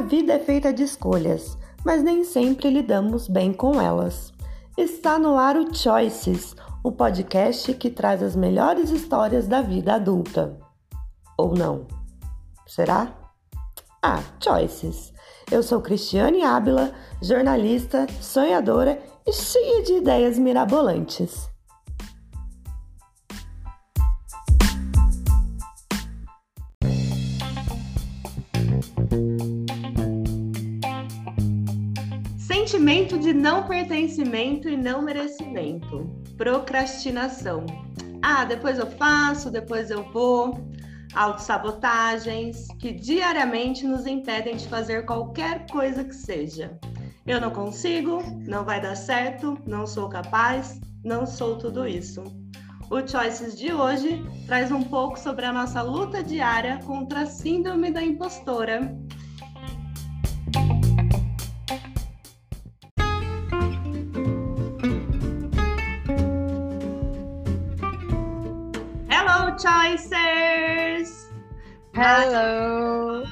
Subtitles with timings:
[0.00, 4.32] A vida é feita de escolhas, mas nem sempre lidamos bem com elas.
[4.74, 10.58] Está no ar o Choices, o podcast que traz as melhores histórias da vida adulta.
[11.36, 11.86] Ou não?
[12.66, 13.12] Será?
[14.02, 15.12] Ah, Choices.
[15.52, 21.49] Eu sou Cristiane Ábila, jornalista, sonhadora e cheia de ideias mirabolantes.
[32.80, 36.10] Sentimento de não pertencimento e não merecimento.
[36.38, 37.66] Procrastinação.
[38.22, 40.66] Ah, depois eu faço, depois eu vou.
[41.14, 46.78] Autossabotagens que diariamente nos impedem de fazer qualquer coisa que seja.
[47.26, 52.24] Eu não consigo, não vai dar certo, não sou capaz, não sou tudo isso.
[52.90, 57.90] O Choices de hoje traz um pouco sobre a nossa luta diária contra a síndrome
[57.90, 58.98] da impostora
[69.60, 71.30] Choicers!
[71.94, 73.24] Hello!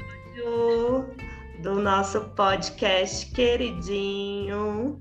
[1.62, 5.00] Do nosso podcast queridinho.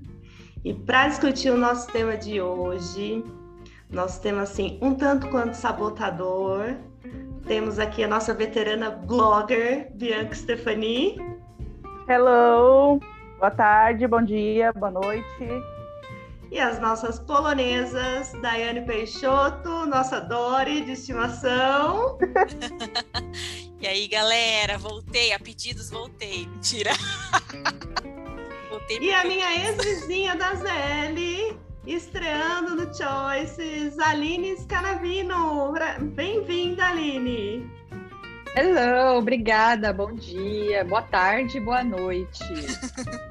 [0.64, 3.22] E para discutir o nosso tema de hoje,
[3.90, 6.76] nosso tema assim, um tanto quanto sabotador,
[7.46, 11.18] temos aqui a nossa veterana blogger, Bianca Stefani.
[12.08, 12.98] Hello!
[13.38, 15.77] Boa tarde, bom dia, boa noite
[16.50, 22.18] e as nossas polonesas, Daiane Peixoto, nossa Dori de estimação.
[23.80, 26.46] e aí, galera, voltei, a pedidos voltei.
[26.46, 26.92] Mentira.
[28.70, 35.74] voltei e a minha ex-vizinha da ZL, estreando no Choices, Aline Scanavino.
[36.14, 37.70] Bem-vinda, Aline.
[38.56, 42.42] Hello, obrigada, bom dia, boa tarde, boa noite.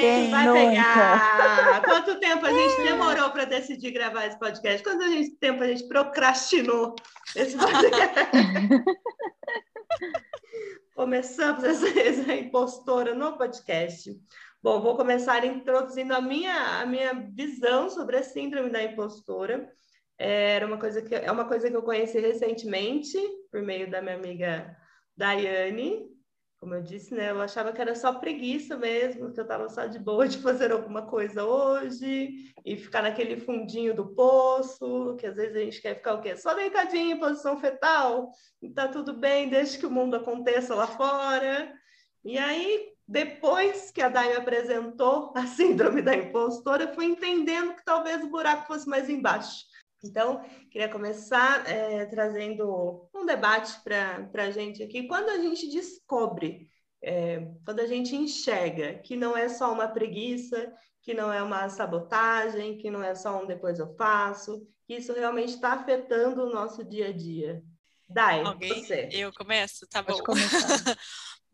[0.00, 0.60] Quem vai nunca?
[0.60, 1.82] pegar?
[1.84, 4.82] Quanto tempo a gente demorou para decidir gravar esse podcast?
[4.82, 5.04] Quanto
[5.38, 6.96] tempo a gente procrastinou
[7.36, 7.94] esse podcast?
[10.96, 14.12] Começamos essa, essa impostora no podcast.
[14.60, 19.70] Bom, vou começar introduzindo a minha, a minha visão sobre a síndrome da impostora.
[20.18, 23.16] Era uma coisa que é uma coisa que eu conheci recentemente
[23.52, 24.76] por meio da minha amiga
[25.16, 26.15] Daiane,
[26.66, 27.30] como eu disse, né?
[27.30, 30.72] Eu achava que era só preguiça mesmo, que eu estava só de boa de fazer
[30.72, 35.94] alguma coisa hoje e ficar naquele fundinho do poço, que às vezes a gente quer
[35.94, 36.36] ficar o quê?
[36.36, 40.88] Só deitadinho em posição fetal, e tá tudo bem, deixa que o mundo aconteça lá
[40.88, 41.72] fora.
[42.24, 47.76] E aí, depois que a Dai me apresentou a síndrome da impostora, eu fui entendendo
[47.76, 49.66] que talvez o buraco fosse mais embaixo.
[50.06, 55.06] Então, queria começar é, trazendo um debate para a gente aqui.
[55.06, 56.68] Quando a gente descobre,
[57.02, 60.72] é, quando a gente enxerga que não é só uma preguiça,
[61.02, 65.12] que não é uma sabotagem, que não é só um depois eu faço, que isso
[65.12, 67.62] realmente está afetando o nosso dia a dia.
[68.08, 68.84] Dai, Alguém?
[68.84, 69.08] você.
[69.12, 69.86] Eu começo?
[69.88, 70.18] Tá bom.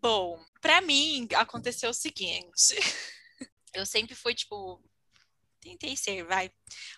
[0.00, 2.76] bom, para mim aconteceu o seguinte.
[3.74, 4.82] Eu sempre fui, tipo,
[5.62, 6.52] tentei ser, vai,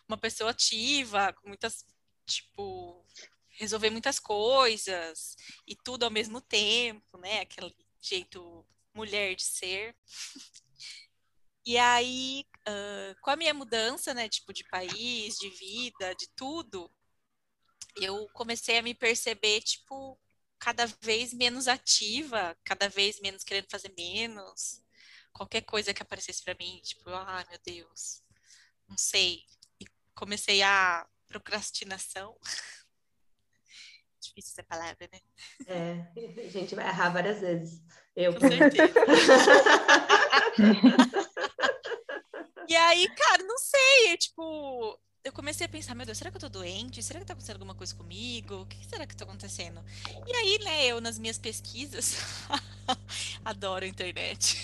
[0.09, 1.85] uma pessoa ativa, com muitas,
[2.27, 3.05] tipo,
[3.51, 5.37] resolver muitas coisas
[5.67, 7.41] e tudo ao mesmo tempo, né?
[7.41, 9.95] Aquele jeito mulher de ser.
[11.67, 16.91] E aí, uh, com a minha mudança, né, tipo, de país, de vida, de tudo,
[17.97, 20.19] eu comecei a me perceber, tipo,
[20.59, 24.83] cada vez menos ativa, cada vez menos querendo fazer menos.
[25.33, 28.23] Qualquer coisa que aparecesse para mim, tipo, ah, meu Deus,
[28.95, 29.43] não sei,
[29.81, 32.39] e comecei a procrastinação.
[34.23, 35.21] Difícil essa palavra, né?
[35.67, 36.07] É,
[36.47, 37.83] a gente vai errar várias vezes.
[38.15, 38.33] Eu.
[38.33, 38.95] Com certeza.
[42.69, 46.37] e aí, cara, não sei, é, tipo, eu comecei a pensar, meu Deus, será que
[46.37, 47.03] eu tô doente?
[47.03, 48.63] Será que tá acontecendo alguma coisa comigo?
[48.63, 49.85] O que será que tá acontecendo?
[50.27, 52.17] E aí, né, eu nas minhas pesquisas,
[53.45, 54.57] adoro a internet.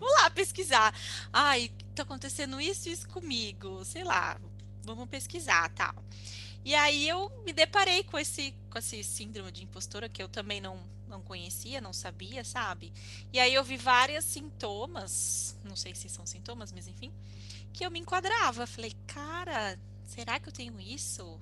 [0.00, 0.94] Vou lá pesquisar.
[1.32, 4.38] Ai, tá acontecendo isso e isso comigo, sei lá,
[4.84, 5.94] vamos pesquisar, tal.
[6.64, 10.60] E aí eu me deparei com esse com esse síndrome de impostora que eu também
[10.60, 10.78] não
[11.08, 12.92] não conhecia, não sabia, sabe?
[13.32, 17.12] E aí eu vi vários sintomas, não sei se são sintomas, mas enfim,
[17.72, 18.66] que eu me enquadrava.
[18.66, 21.40] Falei, cara, será que eu tenho isso?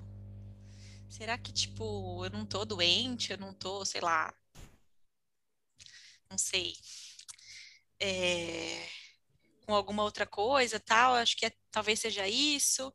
[1.09, 4.31] Será que, tipo, eu não tô doente, eu não tô, sei lá,
[6.29, 6.73] não sei.
[7.99, 9.04] É
[9.65, 12.93] com alguma outra coisa, tal, acho que é, talvez seja isso.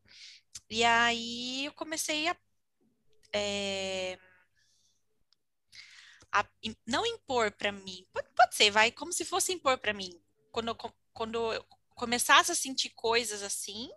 [0.68, 2.36] E aí eu comecei a,
[3.32, 4.18] é,
[6.32, 6.46] a
[6.86, 10.10] não impor para mim, pode, pode, ser, vai, como se fosse impor para mim.
[10.52, 10.76] Quando eu,
[11.12, 11.64] quando eu
[11.94, 13.90] começasse a sentir coisas assim,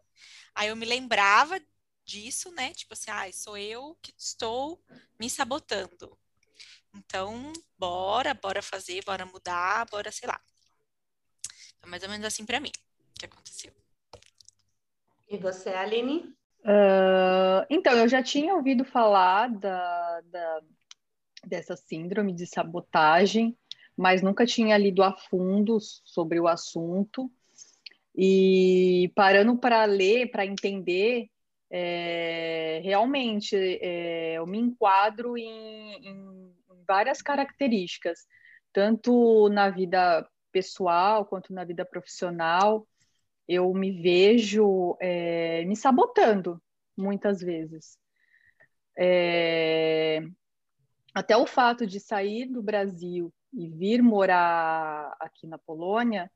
[0.55, 1.59] aí eu me lembrava
[2.05, 2.73] disso, né?
[2.73, 4.83] Tipo assim, ah, sou eu que estou
[5.19, 6.17] me sabotando.
[6.93, 10.39] Então, bora, bora fazer, bora mudar, bora, sei lá.
[11.83, 12.71] Então, mais ou menos assim para mim
[13.19, 13.73] que aconteceu.
[15.29, 16.33] E você, Aline?
[16.61, 20.61] Uh, então, eu já tinha ouvido falar da, da,
[21.45, 23.57] dessa síndrome de sabotagem,
[23.97, 27.29] mas nunca tinha lido a fundo sobre o assunto.
[28.15, 31.27] E parando para ler, para entender,
[31.69, 36.53] é, realmente é, eu me enquadro em, em,
[36.87, 38.19] várias características,
[38.71, 42.87] tanto na vida pessoal quanto na vida profissional.
[43.47, 46.61] Eu me vejo é, me sabotando
[46.95, 47.97] muitas vezes.
[48.97, 50.21] É,
[51.13, 56.31] até o fato de sair do Brasil e vir morar aqui na Polônia,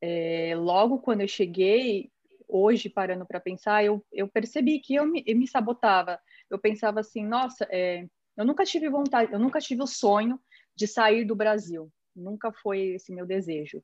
[0.00, 2.10] é, logo quando eu cheguei,
[2.48, 6.18] hoje parando para pensar, eu, eu percebi que eu me, eu me sabotava.
[6.50, 10.40] Eu pensava assim, nossa, é, eu nunca tive vontade, eu nunca tive o sonho
[10.74, 11.92] de sair do Brasil.
[12.18, 13.82] Nunca foi esse meu desejo.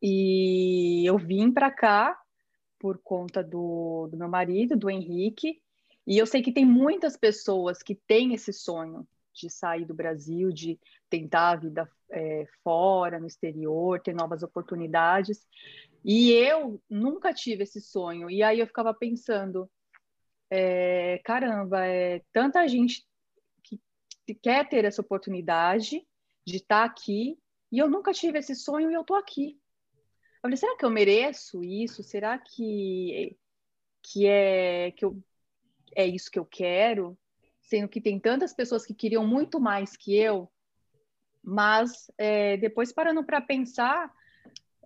[0.00, 2.18] E eu vim para cá
[2.78, 5.62] por conta do, do meu marido, do Henrique,
[6.04, 10.50] e eu sei que tem muitas pessoas que têm esse sonho de sair do Brasil,
[10.50, 10.78] de
[11.08, 15.46] tentar a vida é, fora, no exterior, ter novas oportunidades.
[16.04, 18.28] E eu nunca tive esse sonho.
[18.28, 19.70] E aí eu ficava pensando,
[20.50, 23.06] é, caramba, é tanta gente
[23.62, 23.80] que,
[24.26, 26.04] que quer ter essa oportunidade
[26.44, 27.38] de estar aqui
[27.70, 29.58] e eu nunca tive esse sonho e eu estou aqui.
[30.36, 32.02] Eu falei, será que eu mereço isso?
[32.02, 33.36] Será que
[34.02, 35.22] que é que eu,
[35.96, 37.16] é isso que eu quero?
[37.60, 40.50] Sendo que tem tantas pessoas que queriam muito mais que eu,
[41.42, 44.12] mas é, depois parando para pensar,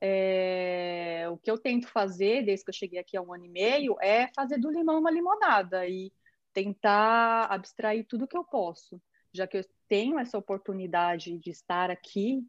[0.00, 3.48] é, o que eu tento fazer, desde que eu cheguei aqui há um ano e
[3.48, 6.12] meio, é fazer do limão uma limonada e
[6.52, 9.00] tentar abstrair tudo que eu posso,
[9.32, 12.46] já que eu tenho essa oportunidade de estar aqui.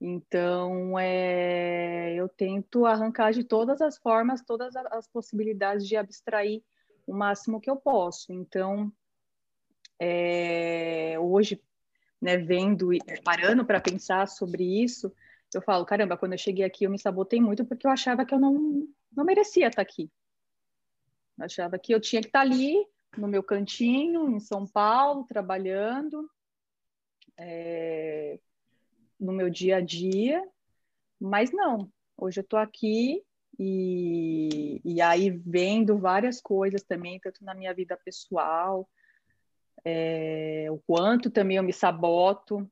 [0.00, 6.62] Então, é, eu tento arrancar de todas as formas, todas as possibilidades de abstrair
[7.06, 8.32] o máximo que eu posso.
[8.32, 8.90] Então,
[9.98, 11.62] é, hoje,
[12.20, 15.12] né, vendo e parando para pensar sobre isso,
[15.52, 18.32] eu falo, caramba, quando eu cheguei aqui eu me sabotei muito porque eu achava que
[18.32, 20.10] eu não, não merecia estar aqui.
[21.36, 22.74] Eu achava que eu tinha que estar ali
[23.18, 26.30] no meu cantinho, em São Paulo, trabalhando,
[27.40, 28.38] é,
[29.18, 30.46] no meu dia a dia,
[31.18, 31.90] mas não.
[32.16, 33.22] Hoje eu estou aqui
[33.58, 38.88] e, e aí vendo várias coisas também, tanto na minha vida pessoal,
[39.84, 42.70] é, o quanto também eu me saboto,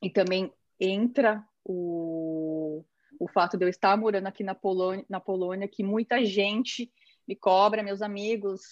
[0.00, 2.84] e também entra o,
[3.18, 6.92] o fato de eu estar morando aqui na Polônia, na Polônia, que muita gente
[7.26, 8.62] me cobra, meus amigos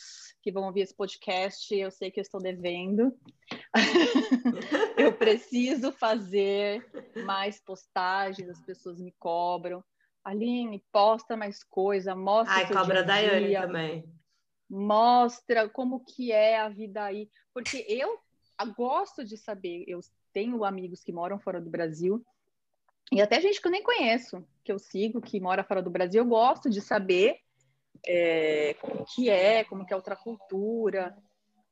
[0.43, 3.15] que vão ouvir esse podcast, eu sei que eu estou devendo.
[4.97, 6.85] eu preciso fazer
[7.25, 9.85] mais postagens, as pessoas me cobram.
[10.25, 12.55] Aline, posta mais coisa, mostra.
[12.55, 14.05] Ai, cobra da Daiane também.
[14.69, 17.29] Mostra como que é a vida aí.
[17.53, 18.19] Porque eu
[18.77, 20.01] gosto de saber, eu
[20.33, 22.25] tenho amigos que moram fora do Brasil
[23.13, 26.23] e até gente que eu nem conheço, que eu sigo, que mora fora do Brasil,
[26.23, 27.41] eu gosto de saber
[28.07, 31.17] é, como que é, como que é outra cultura.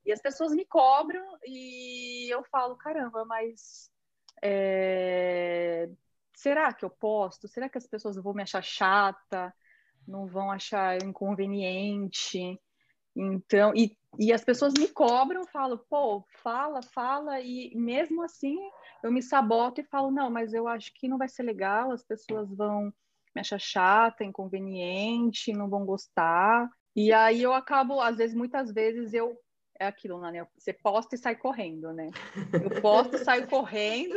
[0.04, 3.90] E as pessoas me cobram e eu falo, caramba, mas
[4.42, 5.88] é,
[6.34, 7.48] será que eu posto?
[7.48, 9.54] Será que as pessoas vão me achar chata?
[10.06, 12.58] Não vão achar inconveniente?
[13.14, 18.56] Então, e, e as pessoas me cobram, falam, pô, fala, fala, e mesmo assim
[19.02, 22.02] eu me saboto e falo, não, mas eu acho que não vai ser legal, as
[22.02, 22.92] pessoas vão
[23.38, 26.68] me achar chata, inconveniente, não vão gostar.
[26.94, 29.38] E aí eu acabo, às vezes, muitas vezes eu
[29.80, 30.44] é aquilo, né?
[30.56, 32.10] Você posta e sai correndo, né?
[32.52, 34.16] Eu posto e saio correndo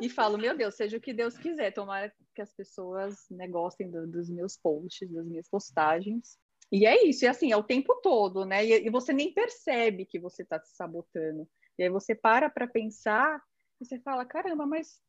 [0.00, 1.72] e falo, meu Deus, seja o que Deus quiser.
[1.72, 6.38] Tomara que as pessoas né, gostem do, dos meus posts, das minhas postagens.
[6.70, 8.64] E é isso, e assim, é o tempo todo, né?
[8.64, 11.48] E, e você nem percebe que você está se sabotando.
[11.76, 13.42] E aí você para para pensar
[13.80, 15.00] e você fala, caramba, mas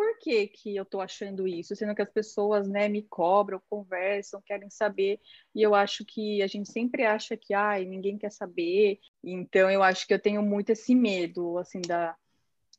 [0.00, 1.76] por que, que eu estou achando isso?
[1.76, 5.20] Sendo que as pessoas né, me cobram, conversam, querem saber,
[5.54, 8.98] e eu acho que a gente sempre acha que ai, ninguém quer saber.
[9.22, 12.16] Então eu acho que eu tenho muito esse medo assim da,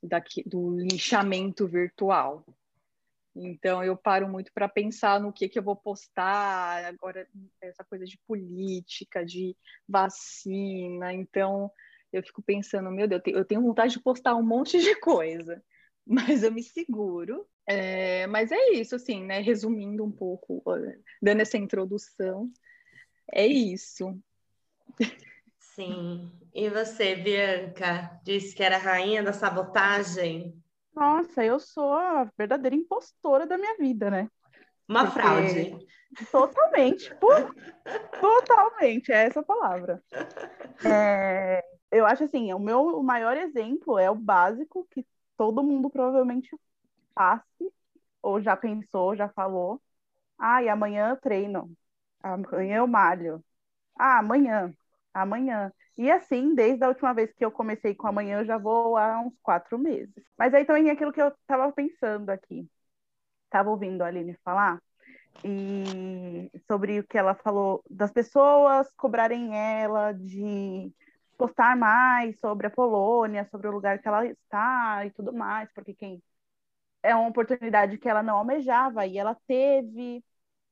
[0.02, 2.44] da do linchamento virtual.
[3.36, 7.28] Então eu paro muito para pensar no que que eu vou postar agora
[7.62, 9.56] essa coisa de política, de
[9.88, 11.14] vacina.
[11.14, 11.72] Então
[12.12, 15.64] eu fico pensando, meu Deus, eu tenho vontade de postar um monte de coisa,
[16.06, 17.48] mas eu me seguro.
[17.68, 19.40] É, mas é isso, assim, né?
[19.40, 20.64] Resumindo um pouco,
[21.22, 22.52] dando essa introdução,
[23.32, 24.20] é isso.
[25.58, 26.32] Sim.
[26.54, 30.54] E você, Bianca, disse que era rainha da sabotagem?
[30.94, 34.30] Nossa, eu sou a verdadeira impostora da minha vida, né?
[34.88, 35.20] Uma Porque...
[35.20, 35.88] fraude.
[36.30, 37.16] Totalmente,
[38.20, 40.04] totalmente, é essa a palavra.
[40.84, 45.06] É, eu acho assim, o meu maior exemplo é o básico que
[45.42, 46.56] todo mundo provavelmente
[47.16, 47.74] passe,
[48.22, 49.82] ou já pensou, já falou.
[50.38, 51.72] Ah, e amanhã eu treino.
[52.22, 53.44] Amanhã eu malho.
[53.98, 54.72] Ah, amanhã.
[55.12, 55.74] Amanhã.
[55.98, 59.20] E assim, desde a última vez que eu comecei com amanhã, eu já vou há
[59.22, 60.14] uns quatro meses.
[60.38, 62.70] Mas aí também é aquilo que eu estava pensando aqui.
[63.46, 64.80] Estava ouvindo a Aline falar
[65.44, 70.94] e sobre o que ela falou das pessoas cobrarem ela de
[71.42, 75.92] postar mais sobre a Polônia, sobre o lugar que ela está e tudo mais, porque
[75.92, 76.22] quem
[77.02, 80.24] é uma oportunidade que ela não almejava e ela teve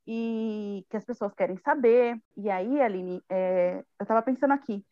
[0.06, 2.22] e que as pessoas querem saber.
[2.38, 4.86] E aí, Aline, é, eu estava pensando aqui,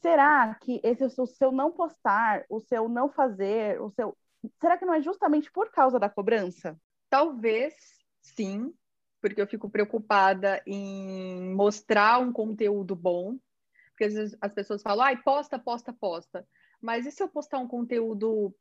[0.00, 4.16] será que esse o seu não postar, o seu não fazer, o seu
[4.60, 6.78] será que não é justamente por causa da cobrança?
[7.10, 7.74] Talvez
[8.22, 8.72] sim,
[9.20, 13.36] porque eu fico preocupada em mostrar um conteúdo bom,
[13.98, 16.46] porque às vezes as pessoas falam, ai, posta, posta, posta.
[16.80, 18.54] Mas e se eu postar um conteúdo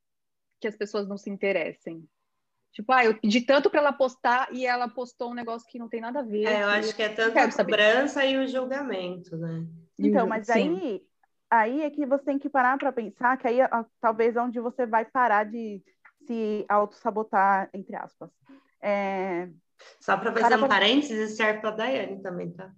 [0.60, 2.04] que as pessoas não se interessem?
[2.72, 5.88] Tipo, ah, eu pedi tanto para ela postar e ela postou um negócio que não
[5.88, 6.46] tem nada a ver.
[6.46, 9.64] É, eu acho que é tanto a cobrança e o julgamento, né?
[10.00, 10.54] Então, mas Sim.
[10.54, 11.04] aí,
[11.50, 13.60] aí é que você tem que parar para pensar que aí
[14.02, 15.84] talvez é onde você vai parar de
[16.26, 18.32] se auto-sabotar, entre aspas.
[18.82, 19.50] É...
[20.00, 22.74] Só para fazer um parênteses, serve para a Daiane também, tá?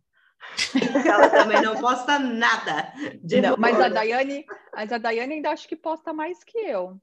[1.05, 2.93] Ela também não posta nada.
[3.41, 6.99] não, mas a Daiane, mas a Daiane ainda acho que posta mais que eu.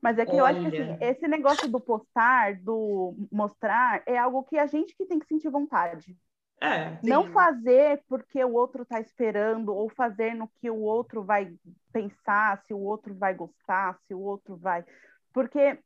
[0.00, 0.38] Mas é que Olha.
[0.38, 4.94] eu acho que assim, esse negócio do postar, do mostrar, é algo que a gente
[4.94, 6.16] que tem que sentir vontade.
[6.60, 11.52] É, não fazer porque o outro está esperando, ou fazer no que o outro vai
[11.92, 14.84] pensar, se o outro vai gostar, se o outro vai.
[15.32, 15.78] Porque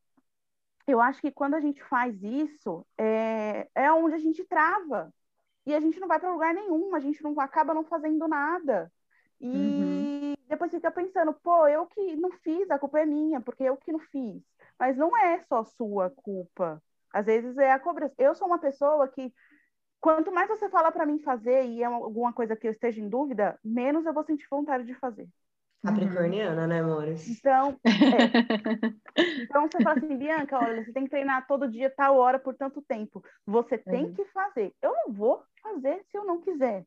[0.86, 5.12] eu acho que quando a gente faz isso, é, é onde a gente trava.
[5.68, 8.90] E a gente não vai para lugar nenhum, a gente não acaba não fazendo nada.
[9.38, 10.34] E uhum.
[10.48, 13.92] depois fica pensando, pô, eu que não fiz, a culpa é minha, porque eu que
[13.92, 14.42] não fiz.
[14.78, 16.82] Mas não é só sua culpa.
[17.12, 18.14] Às vezes é a cobrança.
[18.16, 19.30] Eu sou uma pessoa que,
[20.00, 23.08] quanto mais você fala para mim fazer e é alguma coisa que eu esteja em
[23.10, 25.28] dúvida, menos eu vou sentir vontade de fazer.
[25.84, 26.68] Capricorniana, uhum.
[26.68, 27.28] né, amores?
[27.28, 27.88] Então, é.
[29.42, 32.54] então você fala assim, Bianca, olha, você tem que treinar todo dia, tal hora, por
[32.54, 33.22] tanto tempo.
[33.46, 34.12] Você tem uhum.
[34.12, 34.72] que fazer.
[34.82, 36.84] Eu não vou fazer se eu não quiser.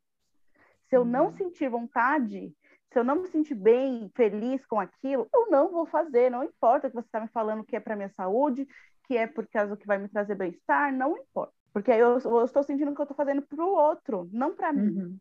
[0.90, 1.32] Se eu não uhum.
[1.32, 2.54] sentir vontade,
[2.92, 6.30] se eu não me sentir bem, feliz com aquilo, eu não vou fazer.
[6.30, 8.68] Não importa que você está me falando que é para minha saúde,
[9.08, 11.54] que é por causa que vai me trazer bem-estar, não importa.
[11.72, 14.90] Porque eu, eu estou sentindo que eu estou fazendo para o outro, não para mim.
[14.90, 15.18] Uhum.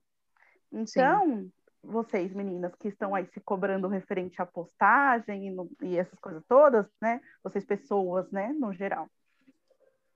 [0.72, 5.96] Então, Sim vocês, meninas, que estão aí se cobrando referente à postagem e, no, e,
[5.96, 7.20] essas coisas todas, né?
[7.42, 9.08] Vocês, pessoas, né, no geral.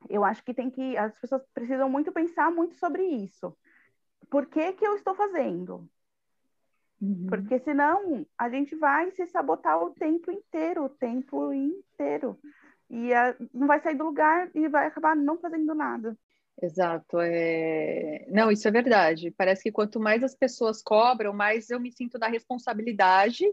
[0.08, 0.96] Eu acho que tem que.
[0.96, 3.56] As pessoas precisam muito pensar muito sobre isso.
[4.30, 5.88] Por que, que eu estou fazendo?
[7.00, 7.26] Uhum.
[7.28, 12.38] Porque senão a gente vai se sabotar o tempo inteiro, o tempo inteiro.
[12.90, 16.16] E a, não vai sair do lugar e vai acabar não fazendo nada.
[16.60, 17.18] Exato.
[17.20, 18.26] É...
[18.28, 19.30] Não, isso é verdade.
[19.30, 23.44] Parece que quanto mais as pessoas cobram, mais eu me sinto na responsabilidade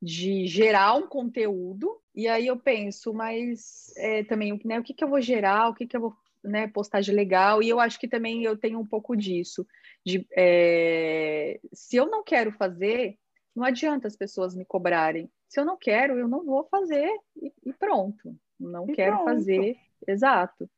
[0.00, 2.00] de gerar um conteúdo.
[2.14, 5.74] E aí eu penso, mas é, também né, o que, que eu vou gerar, o
[5.74, 7.62] que, que eu vou né, postar de legal.
[7.62, 9.66] E eu acho que também eu tenho um pouco disso.
[10.04, 11.60] De, é...
[11.72, 13.16] Se eu não quero fazer,
[13.54, 15.30] não adianta as pessoas me cobrarem.
[15.48, 17.08] Se eu não quero, eu não vou fazer
[17.40, 18.36] e, e pronto.
[18.58, 19.24] Não e quero pronto.
[19.24, 19.76] fazer.
[20.06, 20.68] Exato.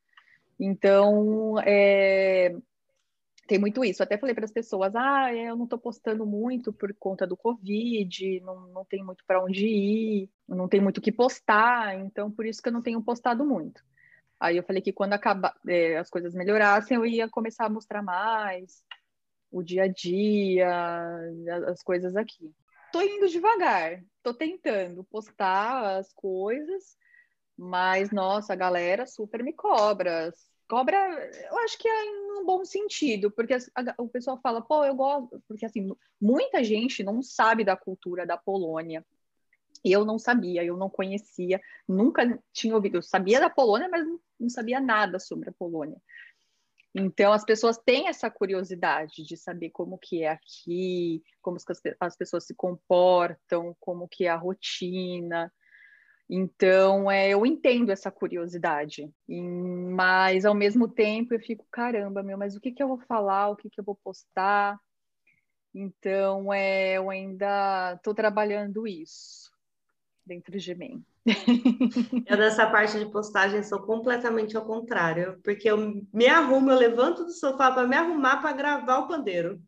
[0.59, 2.55] Então, é,
[3.47, 4.03] tem muito isso.
[4.03, 8.41] Até falei para as pessoas: ah, eu não estou postando muito por conta do Covid,
[8.41, 12.45] não, não tem muito para onde ir, não tem muito o que postar, então por
[12.45, 13.83] isso que eu não tenho postado muito.
[14.39, 18.03] Aí eu falei que quando acabar, é, as coisas melhorassem, eu ia começar a mostrar
[18.03, 18.83] mais
[19.51, 20.69] o dia a dia,
[21.69, 22.53] as coisas aqui.
[22.93, 26.97] Tô indo devagar, tô tentando postar as coisas,
[27.57, 30.33] mas, nossa, a galera super me cobra.
[30.69, 30.97] Cobra,
[31.51, 34.95] eu acho que é em um bom sentido, porque a, o pessoal fala, pô, eu
[34.95, 35.43] gosto.
[35.49, 35.89] Porque, assim,
[36.21, 39.05] muita gente não sabe da cultura da Polônia.
[39.85, 42.99] E eu não sabia, eu não conhecia, nunca tinha ouvido.
[42.99, 44.05] Eu sabia da Polônia, mas
[44.39, 46.01] não sabia nada sobre a Polônia.
[46.95, 51.59] Então, as pessoas têm essa curiosidade de saber como que é aqui, como
[52.01, 55.53] as pessoas se comportam, como que é a rotina.
[56.29, 62.37] Então, é, eu entendo essa curiosidade, e, mas ao mesmo tempo eu fico, caramba, meu,
[62.37, 64.77] mas o que, que eu vou falar, o que, que eu vou postar?
[65.73, 69.53] Então, é, eu ainda estou trabalhando isso
[70.25, 71.05] dentro de mim.
[72.27, 77.25] Eu nessa parte de postagem sou completamente ao contrário, porque eu me arrumo, eu levanto
[77.25, 79.61] do sofá para me arrumar para gravar o pandeiro.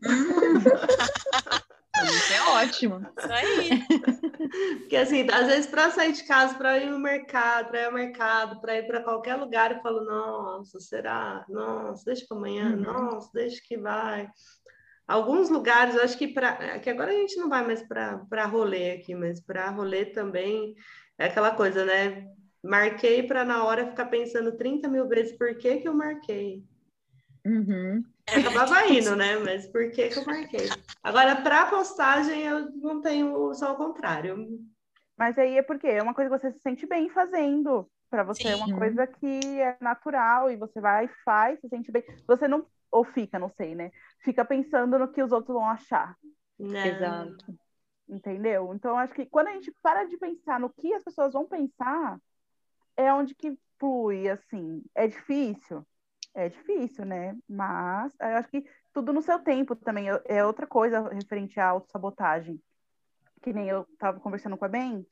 [2.04, 3.06] Isso é ótimo.
[3.18, 3.70] Isso aí.
[4.80, 7.92] Porque assim, às vezes para sair de casa, para ir no mercado, para ir ao
[7.92, 11.44] mercado, para ir para qualquer lugar, eu falo, nossa, será?
[11.48, 12.80] Nossa, deixa para amanhã, uhum.
[12.82, 14.28] nossa, deixa que vai.
[15.06, 16.78] Alguns lugares, eu acho que para.
[16.78, 20.74] Que agora a gente não vai mais para rolê aqui, mas para rolê também
[21.18, 22.26] é aquela coisa, né?
[22.62, 26.64] Marquei para na hora ficar pensando 30 mil vezes por que, que eu marquei.
[27.44, 28.04] Uhum.
[28.26, 29.36] É, acabava indo, né?
[29.38, 30.68] Mas por que, que eu marquei?
[31.02, 34.48] Agora, para postagem, eu não tenho só o contrário.
[35.16, 37.88] Mas aí é porque é uma coisa que você se sente bem fazendo.
[38.08, 38.48] Para você Sim.
[38.50, 42.04] é uma coisa que é natural e você vai e faz, se sente bem.
[42.26, 43.90] Você não, ou fica, não sei, né?
[44.22, 46.16] Fica pensando no que os outros vão achar.
[46.58, 46.84] Não.
[46.84, 47.58] Exato.
[48.08, 48.74] Entendeu?
[48.74, 52.18] Então, acho que quando a gente para de pensar no que as pessoas vão pensar,
[52.96, 54.82] é onde que flui, assim.
[54.94, 55.86] É difícil?
[56.34, 57.36] É difícil, né?
[57.48, 60.06] Mas eu acho que tudo no seu tempo também.
[60.26, 62.60] É outra coisa referente à autossabotagem.
[63.42, 65.06] Que nem eu estava conversando com a Ben.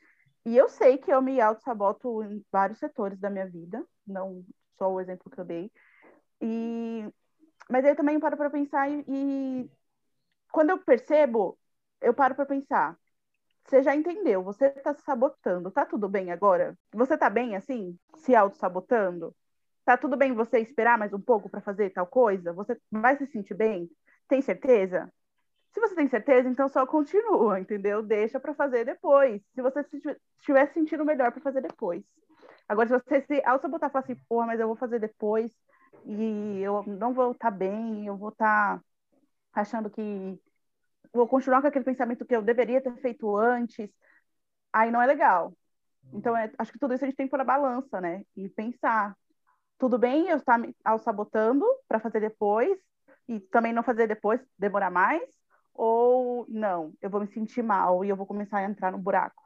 [0.47, 3.85] E eu sei que eu me autossaboto em vários setores da minha vida.
[4.07, 4.45] Não
[4.79, 5.71] só o exemplo que eu dei.
[6.43, 7.05] E...
[7.71, 9.71] Mas eu também paro para pensar e, e
[10.53, 11.59] quando eu percebo,
[12.01, 12.99] eu paro para pensar.
[13.67, 16.79] Você já entendeu, você está se sabotando, tá tudo bem agora?
[16.93, 19.35] Você tá bem assim, se auto-sabotando?
[19.91, 22.53] Tá tudo bem você esperar mais um pouco para fazer tal coisa?
[22.53, 23.91] Você vai se sentir bem?
[24.29, 25.13] Tem certeza?
[25.73, 28.01] Se você tem certeza, então só continua, entendeu?
[28.01, 29.43] Deixa para fazer depois.
[29.53, 29.85] Se você
[30.39, 32.05] estiver se sentindo melhor para fazer depois.
[32.69, 35.51] Agora, se você se auto-sabotar e falar assim, porra, mas eu vou fazer depois
[36.07, 38.85] e eu não vou estar tá bem, eu vou estar tá
[39.53, 40.41] achando que
[41.13, 43.91] vou continuar com aquele pensamento que eu deveria ter feito antes,
[44.73, 45.53] aí não é legal.
[46.13, 48.25] Então, é, acho que tudo isso a gente tem que pôr na balança, né?
[48.37, 49.17] E pensar,
[49.81, 52.79] tudo bem eu estar me sabotando para fazer depois
[53.27, 55.23] e também não fazer depois, demorar mais,
[55.73, 59.43] ou não, eu vou me sentir mal e eu vou começar a entrar no buraco.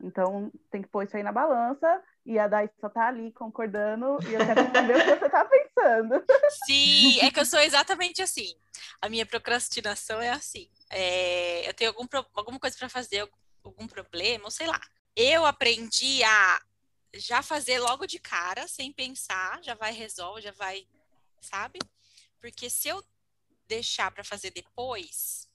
[0.00, 4.18] Então, tem que pôr isso aí na balança e a Dai só tá ali concordando
[4.28, 6.24] e eu quero saber o que você tá pensando.
[6.64, 8.54] Sim, é que eu sou exatamente assim.
[9.02, 10.70] A minha procrastinação é assim.
[10.88, 13.28] É, eu tenho algum, alguma coisa para fazer,
[13.64, 14.80] algum problema, ou sei lá.
[15.16, 16.60] Eu aprendi a
[17.14, 20.86] já fazer logo de cara, sem pensar, já vai resolve, já vai,
[21.40, 21.78] sabe?
[22.40, 23.04] Porque se eu
[23.66, 25.48] deixar para fazer depois,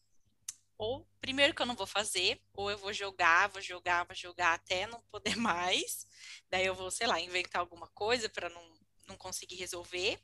[0.77, 4.53] ou primeiro que eu não vou fazer, ou eu vou jogar, vou jogar, vou jogar
[4.53, 6.05] até não poder mais,
[6.49, 8.73] daí eu vou, sei lá, inventar alguma coisa para não,
[9.07, 10.19] não conseguir resolver.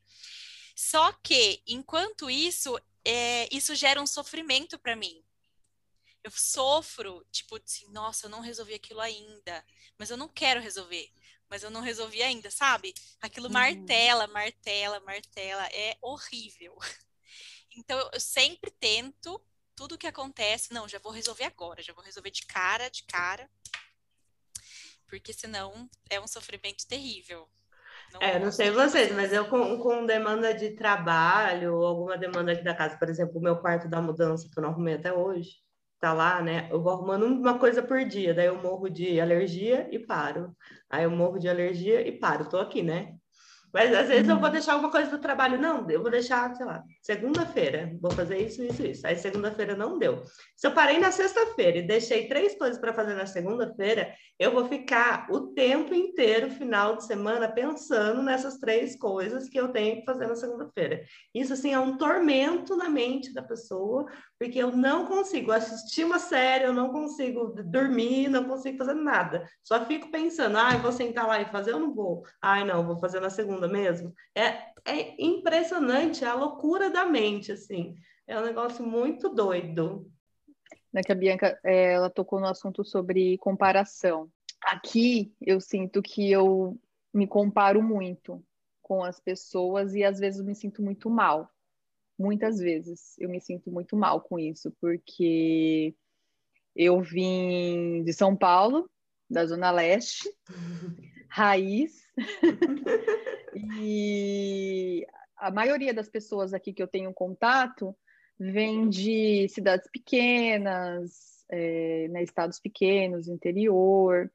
[0.75, 5.23] Só que, enquanto isso, é, isso gera um sofrimento para mim.
[6.23, 9.65] Eu sofro, tipo assim, nossa, eu não resolvi aquilo ainda,
[9.97, 11.11] mas eu não quero resolver
[11.49, 12.93] mas eu não resolvi ainda, sabe?
[13.19, 13.53] Aquilo uhum.
[13.53, 16.77] martela, martela, martela, é horrível.
[17.77, 19.39] Então eu sempre tento
[19.75, 23.49] tudo que acontece, não, já vou resolver agora, já vou resolver de cara, de cara,
[25.07, 27.47] porque senão é um sofrimento terrível.
[28.11, 32.63] Não é, não sei vocês, mas eu com, com demanda de trabalho, alguma demanda aqui
[32.63, 35.61] da casa, por exemplo, o meu quarto da mudança, que eu não arrumei até hoje,
[35.99, 36.69] tá lá, né?
[36.71, 40.55] Eu vou arrumando uma coisa por dia, daí eu morro de alergia e paro.
[40.89, 43.18] Aí eu morro de alergia e paro, tô aqui, né?
[43.73, 44.51] Mas às vezes eu vou uhum.
[44.51, 48.63] deixar alguma coisa do trabalho, não, eu vou deixar, sei lá, segunda-feira, vou fazer isso,
[48.63, 49.05] isso, isso.
[49.05, 50.23] Aí segunda-feira não deu.
[50.55, 54.65] Se eu parei na sexta-feira e deixei três coisas para fazer na segunda-feira, eu vou
[54.65, 60.05] ficar o tempo inteiro, final de semana, pensando nessas três coisas que eu tenho que
[60.05, 61.03] fazer na segunda-feira.
[61.35, 64.05] Isso, assim, é um tormento na mente da pessoa,
[64.39, 69.45] porque eu não consigo assistir uma série, eu não consigo dormir, não consigo fazer nada.
[69.63, 72.23] Só fico pensando, ah, eu vou sentar lá e fazer ou não vou?
[72.41, 74.13] Ai, não, vou fazer na segunda mesmo.
[74.35, 77.95] É, é impressionante a loucura da mente, assim.
[78.27, 80.09] É um negócio muito doido.
[80.93, 84.31] Né, que a Bianca, é, ela tocou no assunto sobre comparação.
[84.63, 86.79] Aqui, eu sinto que eu
[87.13, 88.43] me comparo muito
[88.81, 91.49] com as pessoas e às vezes me sinto muito mal
[92.19, 95.95] muitas vezes eu me sinto muito mal com isso, porque
[96.75, 98.89] eu vim de São Paulo,
[99.29, 100.29] da Zona Leste,
[101.29, 102.08] raiz,
[103.55, 105.05] e
[105.37, 107.95] a maioria das pessoas aqui que eu tenho contato
[108.39, 114.31] vem de cidades pequenas, é, né, estados pequenos, interior,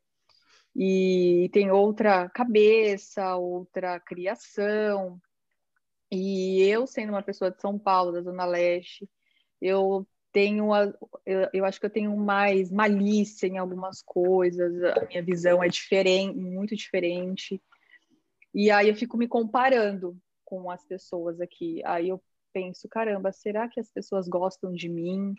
[0.77, 5.21] e tem outra cabeça, outra criação.
[6.11, 9.09] E eu, sendo uma pessoa de São Paulo, da Zona Leste,
[9.61, 10.93] eu tenho a,
[11.25, 15.69] eu, eu, acho que eu tenho mais malícia em algumas coisas, a minha visão é
[15.69, 17.63] diferente, muito diferente.
[18.55, 21.83] E aí eu fico me comparando com as pessoas aqui.
[21.85, 25.35] Aí eu penso, caramba, será que as pessoas gostam de mim?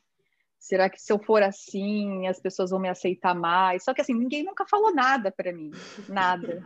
[0.59, 3.83] Será que se eu for assim, as pessoas vão me aceitar mais?
[3.83, 5.71] Só que assim, ninguém nunca falou nada para mim,
[6.09, 6.61] nada.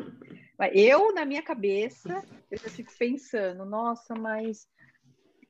[0.73, 4.67] Eu, na minha cabeça, eu já fico pensando, nossa, mas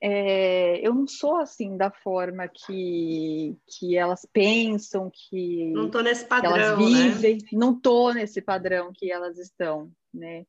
[0.02, 6.26] é, eu não sou assim da forma que, que elas pensam, que, não tô nesse
[6.26, 7.10] padrão, elas né?
[7.10, 7.48] vivem, né?
[7.54, 10.46] não tô nesse padrão que elas estão, né?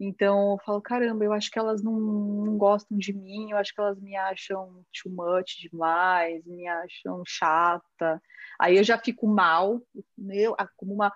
[0.00, 3.74] Então eu falo, caramba, eu acho que elas não, não, gostam de mim, eu acho
[3.74, 8.22] que elas me acham too much demais, me acham chata.
[8.60, 9.82] Aí eu já fico mal,
[10.30, 11.12] eu, como uma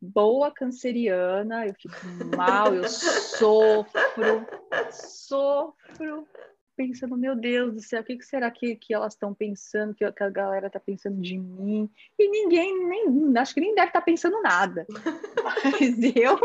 [0.00, 1.96] boa canceriana, eu fico
[2.36, 4.46] mal, eu sofro,
[4.90, 6.28] sofro,
[6.76, 10.10] pensando, meu Deus do céu, o que, que será que, que elas estão pensando, que,
[10.12, 11.90] que, a galera está pensando de mim?
[12.18, 14.86] E ninguém, nem, acho que nem deve estar tá pensando nada.
[15.42, 16.38] Mas eu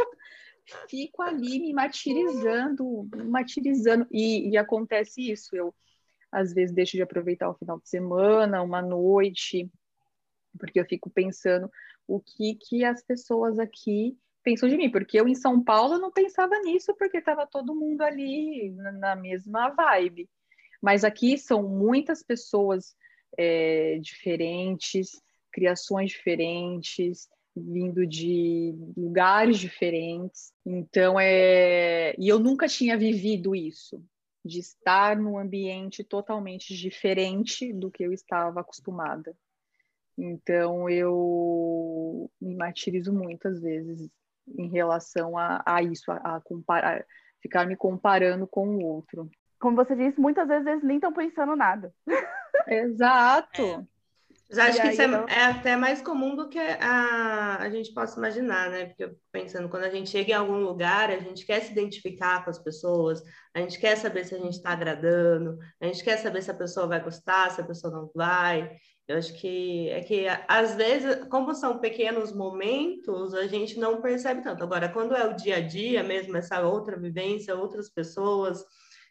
[0.89, 4.07] fico ali me martirizando, martirizando.
[4.11, 5.73] E, e acontece isso, eu
[6.31, 9.69] às vezes deixo de aproveitar o final de semana, uma noite,
[10.57, 11.69] porque eu fico pensando
[12.07, 16.11] o que, que as pessoas aqui pensam de mim, porque eu em São Paulo não
[16.11, 20.29] pensava nisso, porque estava todo mundo ali na mesma vibe.
[20.81, 22.95] Mas aqui são muitas pessoas
[23.37, 25.21] é, diferentes,
[25.51, 30.53] criações diferentes, vindo de lugares diferentes.
[30.65, 34.03] Então é, e eu nunca tinha vivido isso,
[34.43, 39.35] de estar num ambiente totalmente diferente do que eu estava acostumada.
[40.17, 44.09] Então eu me martirizo muitas vezes
[44.47, 47.05] em relação a, a isso, a, a comparar,
[47.41, 49.29] ficar me comparando com o outro.
[49.59, 51.93] Como você disse, muitas vezes eles nem estão pensando nada.
[52.67, 53.61] Exato.
[53.61, 54.00] É.
[54.51, 58.17] Já acho que isso é, é, até mais comum do que a, a gente possa
[58.17, 58.85] imaginar, né?
[58.87, 62.43] Porque eu pensando, quando a gente chega em algum lugar, a gente quer se identificar
[62.43, 66.17] com as pessoas, a gente quer saber se a gente está agradando, a gente quer
[66.17, 68.75] saber se a pessoa vai gostar, se a pessoa não vai.
[69.07, 74.43] Eu acho que é que às vezes, como são pequenos momentos, a gente não percebe
[74.43, 74.63] tanto.
[74.63, 78.63] Agora, quando é o dia a dia mesmo, essa outra vivência, outras pessoas,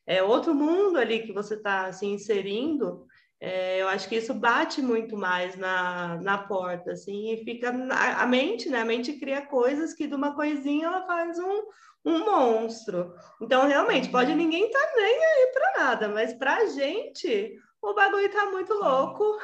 [0.07, 3.07] é outro mundo ali que você está se inserindo,
[3.41, 8.21] é, eu acho que isso bate muito mais na, na porta, assim, e fica na,
[8.21, 8.81] a mente, né?
[8.81, 11.63] A mente cria coisas que de uma coisinha ela faz um,
[12.05, 13.15] um monstro.
[13.41, 14.37] Então, realmente, pode uhum.
[14.37, 18.75] ninguém estar tá nem aí para nada, mas para a gente o bagulho tá muito
[18.75, 19.39] louco.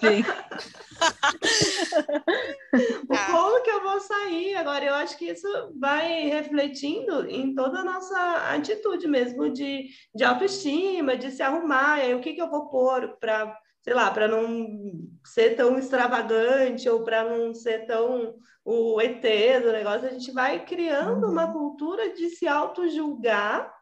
[0.00, 0.24] Sim.
[3.30, 4.56] Como que eu vou sair?
[4.56, 5.46] Agora, eu acho que isso
[5.78, 11.98] vai refletindo em toda a nossa atitude mesmo de, de autoestima, de se arrumar.
[11.98, 14.66] E aí, o que, que eu vou pôr para, sei lá, para não
[15.24, 18.34] ser tão extravagante ou para não ser tão
[18.64, 19.22] o ET
[19.62, 20.08] do negócio.
[20.08, 21.32] A gente vai criando uhum.
[21.32, 23.76] uma cultura de se auto-julgar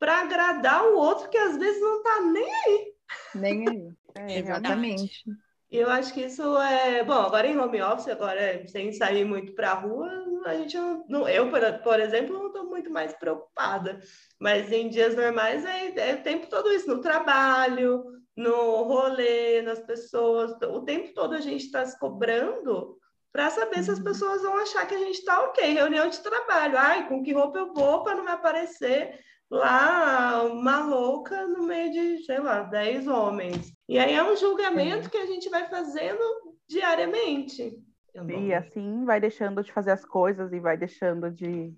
[0.00, 2.89] para agradar o outro que às vezes não tá nem aí.
[3.34, 3.92] Nem aí.
[4.14, 5.24] É, exatamente.
[5.70, 7.04] Eu acho que isso é.
[7.04, 10.10] Bom, agora em home office, agora sem sair muito para a rua,
[10.44, 10.76] a gente
[11.08, 11.28] não.
[11.28, 11.48] Eu,
[11.82, 14.00] por, exemplo, não estou muito mais preocupada.
[14.40, 18.04] Mas em dias normais é, é o tempo todo isso, no trabalho,
[18.36, 20.50] no rolê, nas pessoas.
[20.62, 22.98] O tempo todo a gente está se cobrando
[23.32, 24.04] para saber se as uhum.
[24.04, 25.72] pessoas vão achar que a gente está ok.
[25.72, 26.76] Reunião de trabalho.
[26.76, 29.20] Ai, com que roupa eu vou para não me aparecer
[29.50, 33.72] lá uma louca no meio de, sei lá, 10 homens.
[33.88, 35.10] E aí é um julgamento é.
[35.10, 36.22] que a gente vai fazendo
[36.68, 37.76] diariamente.
[38.14, 41.74] E assim vai deixando de fazer as coisas e vai deixando de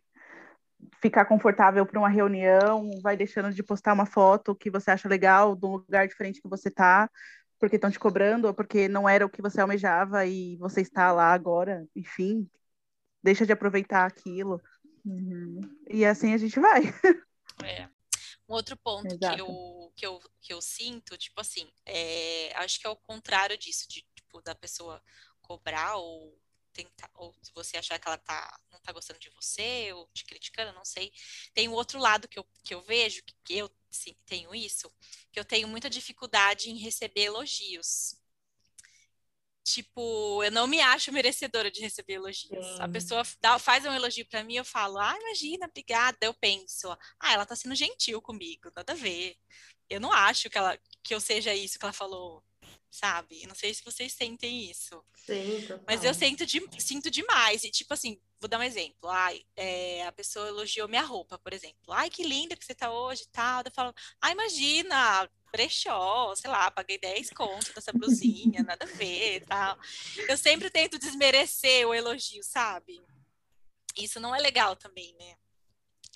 [1.01, 5.55] ficar confortável para uma reunião, vai deixando de postar uma foto que você acha legal
[5.55, 7.09] de um lugar diferente que você tá,
[7.59, 11.13] porque estão te cobrando ou porque não era o que você almejava e você está
[11.13, 12.49] lá agora, enfim,
[13.23, 14.61] deixa de aproveitar aquilo.
[15.05, 15.61] Uhum.
[15.89, 16.83] E assim a gente vai.
[17.65, 17.89] É.
[18.49, 22.87] Um outro ponto que eu, que, eu, que eu sinto, tipo assim, é, acho que
[22.87, 25.03] é o contrário disso, de, tipo, da pessoa
[25.41, 26.39] cobrar ou
[26.73, 30.25] tentar, ou se você achar que ela tá, não tá gostando de você, ou te
[30.25, 31.13] criticando, não sei.
[31.53, 34.91] Tem o outro lado que eu, que eu vejo, que, que eu sim, tenho isso,
[35.31, 38.17] que eu tenho muita dificuldade em receber elogios.
[39.65, 42.67] Tipo, eu não me acho merecedora de receber elogios.
[42.67, 42.77] Sim.
[42.81, 46.19] A pessoa dá, faz um elogio para mim, eu falo, ah, imagina, obrigada.
[46.23, 49.37] Eu penso, ah, ela tá sendo gentil comigo, nada a ver.
[49.89, 52.43] Eu não acho que ela que eu seja isso que ela falou,
[52.93, 53.47] sabe?
[53.47, 55.03] Não sei se vocês sentem isso.
[55.15, 57.65] Sim, Mas eu sinto, de, sinto demais.
[57.65, 59.09] E, tipo assim, vou dar um exemplo.
[59.09, 61.91] Ai, é, a pessoa elogiou minha roupa, por exemplo.
[61.91, 63.63] Ai, que linda que você tá hoje e tal.
[63.65, 69.37] Eu falo, ah, imagina, brechó, sei lá, paguei 10 contos dessa blusinha, nada a ver
[69.37, 69.79] e tal.
[70.29, 73.03] Eu sempre tento desmerecer o elogio, sabe?
[73.97, 75.35] Isso não é legal também, né?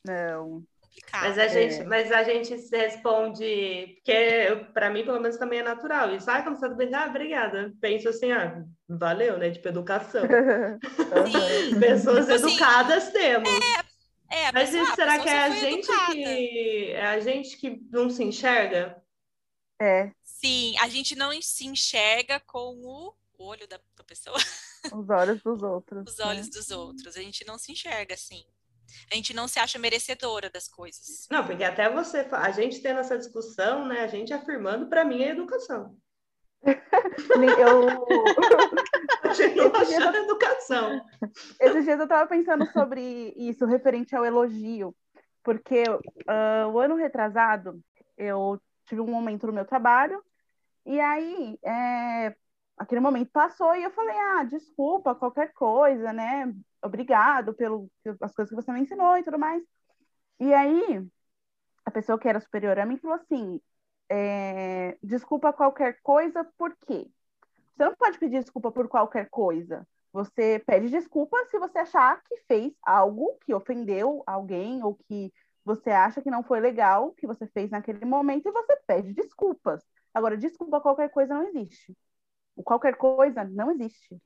[0.04, 0.62] Não
[0.96, 1.22] complicado.
[1.22, 1.84] Mas a, gente, é.
[1.84, 6.14] mas a gente se responde, porque para mim, pelo menos, também é natural.
[6.14, 7.72] E sai quando você tá ah, obrigada.
[7.80, 9.50] Penso assim, ah, valeu, né?
[9.50, 10.24] Tipo, educação.
[11.80, 13.48] Pessoas tipo assim, educadas temos.
[14.30, 18.10] É, é, mas isso, será que é a gente que é a gente que não
[18.10, 19.00] se enxerga?
[19.80, 20.10] É.
[20.22, 24.36] Sim, a gente não se enxerga com o olho da, da pessoa.
[24.92, 26.04] Os olhos dos outros.
[26.08, 26.52] Os olhos né?
[26.52, 27.16] dos outros.
[27.16, 28.44] A gente não se enxerga assim
[29.10, 31.26] a gente não se acha merecedora das coisas.
[31.30, 35.22] Não, porque até você, a gente tendo essa discussão, né, a gente afirmando para mim
[35.22, 35.96] é educação.
[36.64, 38.06] eu
[39.30, 39.54] Esses
[39.88, 41.04] dias, educação.
[41.60, 44.94] Esses dias eu estava pensando sobre isso referente ao elogio,
[45.42, 47.80] porque uh, o ano retrasado
[48.16, 50.22] eu tive um momento no meu trabalho
[50.84, 52.34] e aí é,
[52.76, 56.52] aquele momento passou e eu falei, ah, desculpa, qualquer coisa, né?
[56.86, 59.62] Obrigado pelo as coisas que você me ensinou e tudo mais.
[60.40, 61.06] E aí,
[61.84, 63.60] a pessoa que era superior a mim falou assim,
[64.08, 67.10] é, desculpa qualquer coisa, por quê?
[67.76, 69.86] Você não pode pedir desculpa por qualquer coisa.
[70.12, 75.32] Você pede desculpa se você achar que fez algo que ofendeu alguém ou que
[75.64, 79.84] você acha que não foi legal que você fez naquele momento e você pede desculpas.
[80.14, 81.96] Agora, desculpa qualquer coisa não existe.
[82.56, 84.16] O qualquer coisa não existe.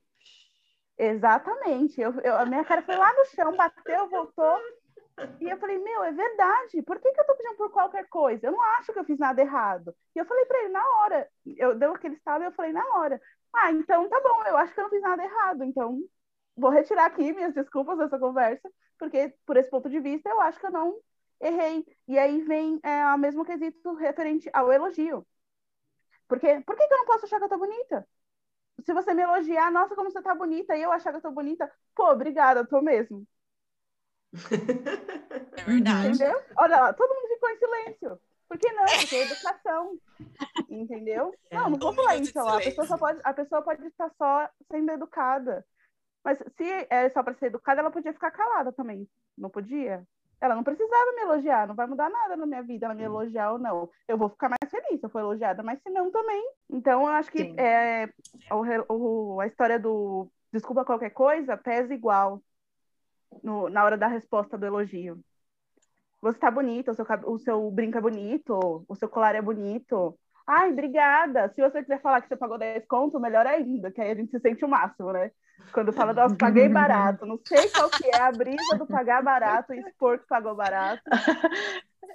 [1.01, 1.99] Exatamente.
[1.99, 4.59] Eu, eu, a minha cara foi lá no chão, bateu, voltou.
[5.41, 6.83] E eu falei, meu, é verdade.
[6.83, 8.47] Por que, que eu tô pedindo por qualquer coisa?
[8.47, 9.95] Eu não acho que eu fiz nada errado.
[10.15, 11.29] E eu falei para ele na hora.
[11.57, 13.21] Eu deu aquele estalo e eu falei na hora.
[13.53, 15.65] Ah, então tá bom, eu acho que eu não fiz nada errado.
[15.65, 16.01] Então
[16.57, 20.61] vou retirar aqui minhas desculpas dessa conversa, porque por esse ponto de vista eu acho
[20.61, 21.01] que eu não
[21.41, 21.85] errei.
[22.09, 25.27] E aí vem é, o mesmo quesito referente ao elogio.
[26.29, 28.07] Porque por que, que eu não posso achar que eu tô bonita?
[28.85, 31.31] Se você me elogiar, nossa, como você tá bonita, e eu achar que eu tô
[31.31, 33.27] bonita, pô, obrigada, eu tô mesmo.
[35.53, 36.15] É verdade.
[36.15, 36.41] Entendeu?
[36.57, 38.21] Olha lá, todo mundo ficou em silêncio.
[38.49, 38.85] Por que não?
[38.85, 39.99] Porque é educação.
[40.71, 41.35] Entendeu?
[41.51, 42.39] É, não, não vou falar isso.
[42.39, 45.65] A pessoa, só pode, a pessoa pode estar só sendo educada.
[46.25, 49.09] Mas se é só para ser educada, ela podia ficar calada também.
[49.37, 50.07] Não podia?
[50.41, 53.53] Ela não precisava me elogiar, não vai mudar nada na minha vida ela me elogiar
[53.53, 53.91] ou não.
[54.09, 56.43] Eu vou ficar mais feliz se eu for elogiada, mas se não também.
[56.71, 58.09] Então, eu acho que é,
[58.51, 62.43] o, o, a história do desculpa qualquer coisa pesa igual
[63.43, 65.23] no, na hora da resposta do elogio.
[66.21, 70.19] Você tá bonita, o seu, o seu brinco é bonito, o seu colar é bonito.
[70.47, 71.49] Ai, obrigada.
[71.55, 74.31] Se você quiser falar que você pagou 10 conto, melhor ainda, que aí a gente
[74.31, 75.31] se sente o máximo, né?
[75.73, 77.27] Quando fala, nossa, paguei barato.
[77.27, 81.03] Não sei qual que é a brisa do pagar barato e expor que pagou barato.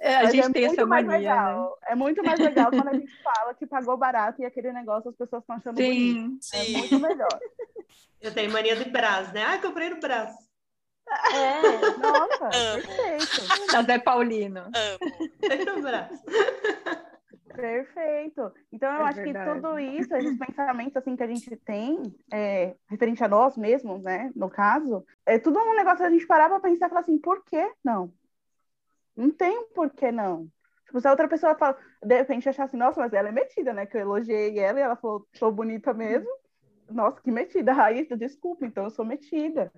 [0.00, 1.68] É, a gente é tem essa mania, né?
[1.88, 5.16] É muito mais legal quando a gente fala que pagou barato e aquele negócio as
[5.16, 6.44] pessoas estão achando sim, bonito.
[6.44, 6.74] Sim.
[6.74, 7.40] É muito melhor.
[8.20, 9.44] Eu tenho mania de braço, né?
[9.44, 10.36] Ai, comprei no braço.
[11.32, 11.62] É,
[11.98, 12.82] nossa, Amo.
[12.82, 13.86] perfeito.
[13.86, 14.60] Zé Paulino.
[14.60, 15.76] Amo.
[15.76, 16.22] no braço.
[17.54, 18.52] Perfeito.
[18.72, 19.50] Então, eu é acho verdade.
[19.50, 24.02] que tudo isso, esses pensamentos assim que a gente tem, é, referente a nós mesmos,
[24.02, 27.18] né, no caso, é tudo um negócio a gente parar para pensar e falar assim,
[27.18, 28.12] por que não?
[29.16, 30.48] Não tem um porquê não.
[30.84, 33.72] Tipo, se a outra pessoa fala, de repente achar assim, nossa, mas ela é metida,
[33.72, 33.86] né?
[33.86, 36.28] Que eu elogiei ela e ela falou, sou bonita mesmo.
[36.88, 37.72] Nossa, que metida.
[37.74, 39.72] Raíssa, desculpa, então eu sou metida.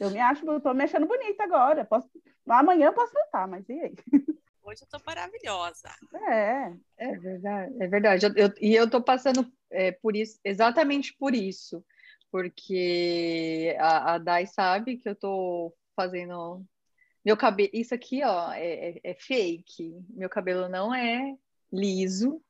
[0.00, 1.84] Eu me acho, eu tô me achando bonita agora.
[1.84, 2.08] Posso...
[2.48, 3.94] Amanhã eu posso não estar, mas e aí?
[4.64, 5.90] Hoje eu tô maravilhosa.
[6.30, 7.74] É, é verdade.
[7.82, 8.26] É verdade.
[8.26, 11.84] Eu, eu, e eu tô passando é, por isso, exatamente por isso.
[12.30, 16.64] Porque a, a Dai sabe que eu tô fazendo.
[17.24, 17.70] Meu cabelo.
[17.74, 19.94] Isso aqui, ó, é, é, é fake.
[20.10, 21.36] Meu cabelo não é
[21.70, 22.42] liso.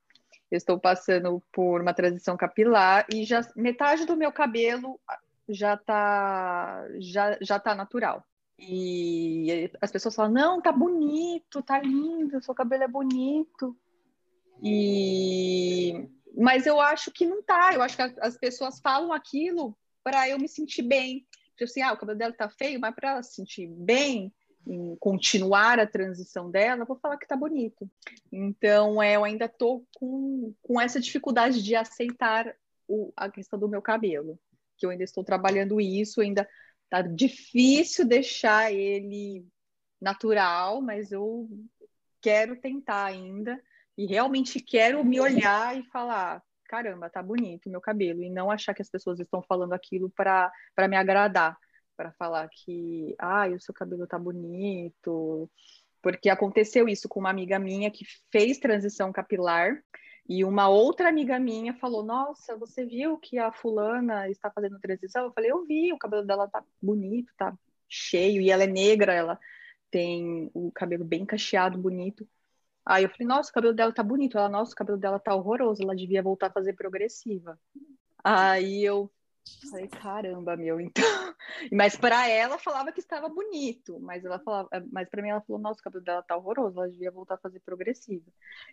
[0.51, 5.01] Eu estou passando por uma transição capilar e já metade do meu cabelo
[5.49, 8.25] já tá já, já tá natural.
[8.59, 13.77] E as pessoas falam: não, tá bonito, tá lindo, seu cabelo é bonito.
[14.63, 17.73] E mas eu acho que não tá.
[17.75, 21.27] Eu acho que as pessoas falam aquilo para eu me sentir bem.
[21.57, 24.33] Tipo assim, ah, o cabelo dela tá feio, mas para ela se sentir bem,
[24.67, 27.89] em continuar a transição dela, vou falar que tá bonito.
[28.33, 32.55] Então, é, eu ainda tô com, com essa dificuldade de aceitar
[32.89, 34.39] o, a questão do meu cabelo,
[34.77, 36.49] que eu ainda estou trabalhando isso, ainda
[36.95, 39.45] tá difícil deixar ele
[40.01, 41.49] natural, mas eu
[42.23, 43.61] quero tentar ainda.
[43.99, 48.75] E realmente quero me olhar e falar, caramba, tá bonito meu cabelo e não achar
[48.75, 50.53] que as pessoas estão falando aquilo para
[50.89, 51.59] me agradar,
[51.97, 55.51] para falar que, ah, o seu cabelo tá bonito,
[56.01, 59.83] porque aconteceu isso com uma amiga minha que fez transição capilar
[60.29, 65.25] e uma outra amiga minha falou: Nossa, você viu que a fulana está fazendo transição?
[65.25, 67.57] Eu falei: Eu vi, o cabelo dela tá bonito, tá
[67.89, 69.39] cheio, e ela é negra, ela
[69.91, 72.27] tem o cabelo bem cacheado, bonito.
[72.87, 74.39] Aí eu falei: Nossa, o cabelo dela tá bonito.
[74.39, 77.59] Ela, nossa, o cabelo dela tá horroroso, ela devia voltar a fazer progressiva.
[78.23, 79.11] Aí eu
[79.71, 81.05] Falei, caramba, meu, então.
[81.73, 85.61] Mas para ela falava que estava bonito, mas ela falava, mas para mim ela falou,
[85.61, 88.25] nossa, o cabelo dela tá horroroso, ela devia voltar a fazer progressiva.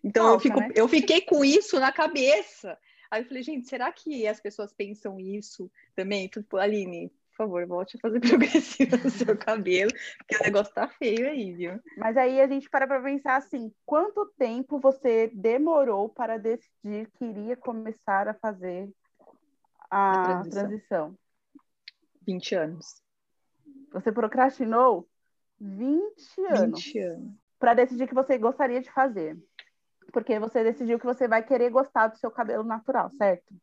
[0.03, 0.69] Então Falta, eu, fico, né?
[0.75, 2.77] eu fiquei com isso na cabeça.
[3.09, 6.27] Aí eu falei, gente, será que as pessoas pensam isso também?
[6.27, 10.87] Tipo, Aline, por favor, volte a fazer progressiva no seu cabelo, porque o negócio tá
[10.87, 11.79] feio aí, viu?
[11.97, 17.25] Mas aí a gente para para pensar assim, quanto tempo você demorou para decidir que
[17.25, 18.89] iria começar a fazer
[19.91, 20.67] a, transição.
[20.67, 21.17] transição?
[22.25, 23.01] 20 anos.
[23.91, 25.07] Você procrastinou
[25.59, 26.01] 20
[26.49, 26.83] anos.
[26.83, 27.33] 20 anos.
[27.59, 29.37] Para decidir que você gostaria de fazer.
[30.11, 33.53] Porque você decidiu que você vai querer gostar do seu cabelo natural, certo?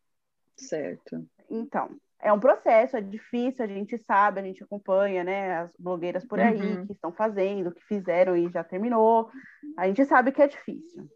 [0.56, 1.26] Certo.
[1.50, 6.24] Então, é um processo, é difícil, a gente sabe, a gente acompanha, né, as blogueiras
[6.26, 6.86] por aí uhum.
[6.86, 9.30] que estão fazendo, que fizeram e já terminou.
[9.76, 11.08] A gente sabe que é difícil.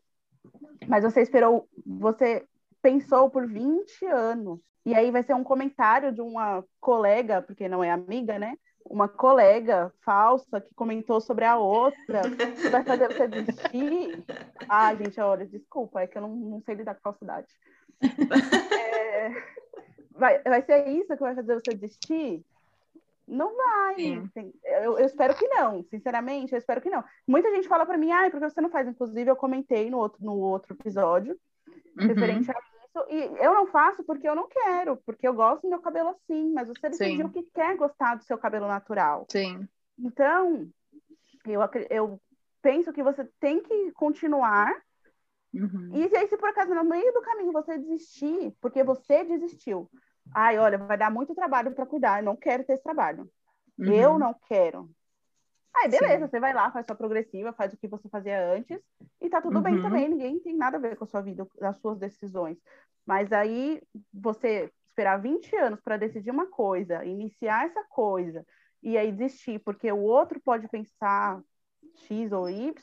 [0.86, 2.46] Mas você esperou, você
[2.82, 4.60] pensou por 20 anos.
[4.84, 8.56] E aí vai ser um comentário de uma colega, porque não é amiga, né?
[8.84, 12.22] Uma colega falsa que comentou sobre a outra,
[12.60, 14.24] que vai fazer você desistir.
[14.68, 17.46] Ah, gente, olha, desculpa, é que eu não, não sei lidar com falsidade.
[18.02, 19.30] É,
[20.10, 22.44] vai, vai ser isso que vai fazer você desistir?
[23.26, 24.28] Não vai.
[24.64, 27.04] Eu, eu, espero que não, sinceramente, eu espero que não.
[27.26, 28.88] Muita gente fala para mim, ah, porque você não faz?
[28.88, 31.38] Inclusive, eu comentei no outro, no outro episódio,
[31.96, 32.08] uhum.
[32.08, 32.71] referente a
[33.08, 36.52] e eu não faço porque eu não quero, porque eu gosto do meu cabelo assim,
[36.52, 37.32] mas você decidiu Sim.
[37.32, 39.26] que quer gostar do seu cabelo natural.
[39.30, 39.66] Sim.
[39.98, 40.68] Então,
[41.46, 42.20] eu, eu
[42.60, 44.74] penso que você tem que continuar.
[45.54, 45.90] Uhum.
[45.94, 49.90] E aí, se por acaso no meio do caminho você desistir, porque você desistiu,
[50.34, 53.28] ai, olha, vai dar muito trabalho para cuidar, eu não quero ter esse trabalho.
[53.78, 53.92] Uhum.
[53.92, 54.90] Eu não quero.
[55.74, 56.30] Aí, beleza, Sim.
[56.30, 58.78] você vai lá, faz sua progressiva, faz o que você fazia antes,
[59.20, 59.62] e tá tudo uhum.
[59.62, 62.58] bem também, ninguém tem nada a ver com a sua vida, as suas decisões.
[63.06, 63.82] Mas aí,
[64.12, 68.44] você esperar 20 anos para decidir uma coisa, iniciar essa coisa,
[68.82, 71.40] e aí desistir, porque o outro pode pensar
[72.06, 72.74] X ou Y,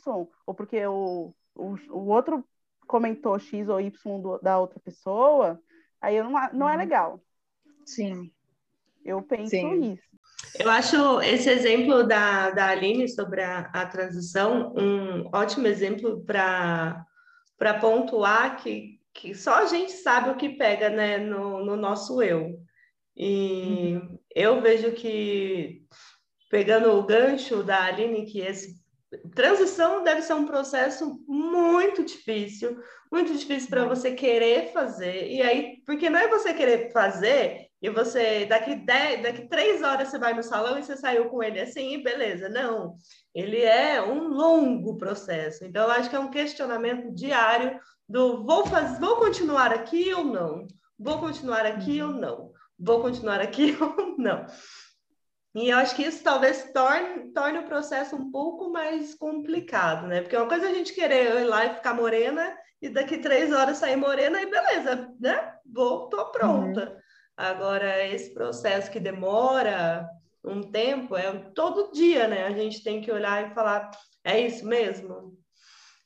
[0.45, 2.43] ou porque o, o, o outro
[2.87, 5.61] comentou X ou Y do, da outra pessoa,
[6.01, 6.77] aí não, não é uhum.
[6.77, 7.21] legal.
[7.85, 8.31] Sim.
[9.05, 9.93] Eu penso Sim.
[9.93, 10.18] isso.
[10.57, 17.05] Eu acho esse exemplo da, da Aline sobre a, a transição um ótimo exemplo para
[17.79, 22.59] pontuar que, que só a gente sabe o que pega né, no, no nosso eu.
[23.15, 24.19] E uhum.
[24.33, 25.83] eu vejo que,
[26.49, 28.79] pegando o gancho da Aline, que esse
[29.33, 32.77] transição deve ser um processo muito difícil,
[33.11, 35.31] muito difícil para você querer fazer.
[35.31, 40.09] E aí, porque não é você querer fazer e você, daqui, dez, daqui três horas
[40.09, 42.49] você vai no salão e você saiu com ele assim, beleza.
[42.49, 42.95] Não,
[43.33, 45.63] ele é um longo processo.
[45.63, 50.25] Então, eu acho que é um questionamento diário do vou, faz, vou continuar aqui ou
[50.25, 50.67] não?
[50.97, 52.51] Vou continuar aqui ou não?
[52.77, 54.45] Vou continuar aqui ou não?
[55.55, 60.21] E eu acho que isso talvez torne, torne o processo um pouco mais complicado, né?
[60.21, 63.51] Porque uma coisa é a gente querer ir lá e ficar morena e daqui três
[63.51, 65.53] horas sair morena e beleza, né?
[65.65, 66.89] Vou, tô pronta.
[66.89, 67.08] Uhum.
[67.39, 70.05] Agora, esse processo que demora
[70.43, 72.45] um tempo, é todo dia, né?
[72.45, 73.89] A gente tem que olhar e falar:
[74.25, 75.39] é isso mesmo?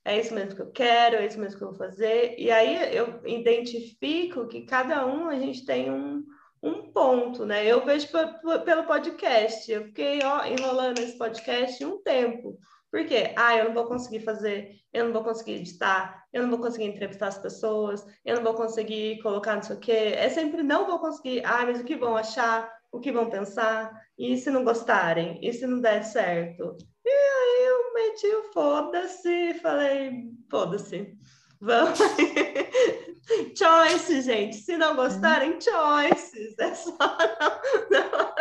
[0.06, 2.36] É isso mesmo que eu quero, é isso mesmo que eu vou fazer.
[2.38, 6.24] E aí eu identifico que cada um a gente tem um,
[6.62, 7.66] um ponto, né?
[7.66, 8.10] Eu vejo
[8.64, 12.60] pelo podcast, eu fiquei ó, enrolando esse podcast um tempo.
[12.94, 13.34] Por quê?
[13.36, 16.86] Ah, eu não vou conseguir fazer, eu não vou conseguir editar, eu não vou conseguir
[16.86, 20.14] entrevistar as pessoas, eu não vou conseguir colocar não sei o quê.
[20.16, 21.44] É sempre não vou conseguir.
[21.44, 22.72] Ah, mas o que vão achar?
[22.92, 23.92] O que vão pensar?
[24.16, 25.40] E se não gostarem?
[25.42, 26.78] E se não der certo?
[27.04, 31.18] E aí eu meti o foda-se, falei, foda-se.
[31.60, 31.98] Vamos.
[33.58, 34.58] choice, gente.
[34.58, 36.54] Se não gostarem, choices.
[36.60, 36.96] É só
[37.90, 38.34] não, não,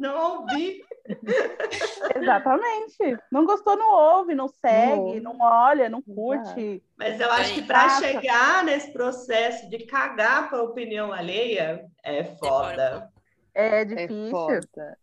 [0.00, 0.82] não ouvir
[2.16, 3.18] Exatamente.
[3.30, 6.82] Não gostou, não ouve, não segue, não, não olha, não curte.
[6.96, 12.24] Mas eu acho que para chegar nesse processo de cagar para a opinião alheia é
[12.24, 13.10] foda.
[13.54, 14.60] É difícil.
[14.80, 14.96] É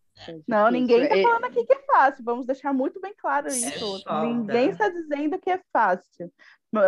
[0.47, 2.23] não, ninguém está é falando aqui que é fácil.
[2.23, 4.03] Vamos deixar muito bem claro é isso.
[4.07, 6.31] É ninguém está dizendo que é fácil.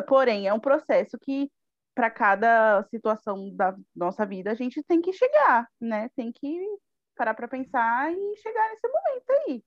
[0.08, 1.52] Porém, é um processo que
[1.94, 6.10] para cada situação da nossa vida a gente tem que chegar, né?
[6.16, 6.60] Tem que
[7.18, 9.64] parar para pensar e chegar nesse momento aí.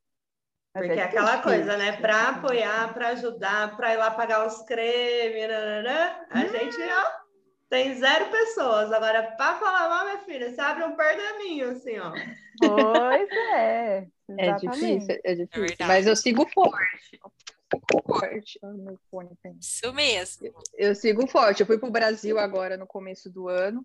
[0.74, 1.92] Mas Porque é, é aquela coisa, né?
[1.96, 6.48] Para apoiar, para ajudar, para ir lá pagar os cremes, nanana, a hum.
[6.48, 7.10] gente ó,
[7.68, 8.92] tem zero pessoas.
[8.92, 12.12] Agora, para falar mal, minha filha, você abre um pergaminho, assim, ó.
[12.60, 14.06] Pois é.
[14.38, 15.76] É difícil, é difícil.
[15.80, 17.20] É mas eu sigo forte.
[18.06, 18.58] Forte.
[18.62, 19.56] Oh, meu fone tem.
[19.60, 20.46] Isso mesmo.
[20.46, 21.60] Eu, eu sigo forte.
[21.60, 23.84] Eu fui para o Brasil agora no começo do ano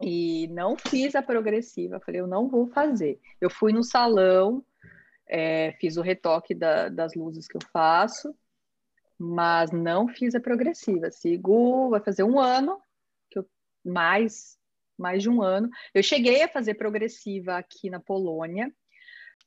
[0.00, 2.00] e não fiz a progressiva.
[2.00, 3.20] Falei, eu não vou fazer.
[3.40, 4.64] Eu fui no salão,
[5.28, 8.34] é, fiz o retoque da, das luzes que eu faço,
[9.18, 11.10] mas não fiz a progressiva.
[11.10, 12.80] Sigo, vai fazer um ano,
[13.30, 13.46] que eu,
[13.84, 14.58] mais,
[14.98, 15.68] mais de um ano.
[15.94, 18.72] Eu cheguei a fazer progressiva aqui na Polônia,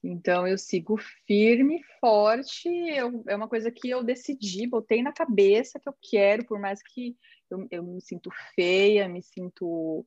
[0.03, 2.69] então eu sigo firme, forte.
[2.69, 6.81] Eu, é uma coisa que eu decidi, botei na cabeça que eu quero, por mais
[6.83, 7.17] que
[7.49, 10.05] eu, eu me sinto feia, me sinto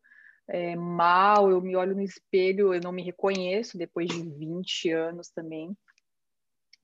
[0.48, 5.28] é, mal, eu me olho no espelho, eu não me reconheço depois de 20 anos
[5.30, 5.76] também.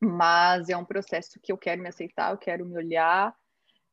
[0.00, 3.34] Mas é um processo que eu quero me aceitar, eu quero me olhar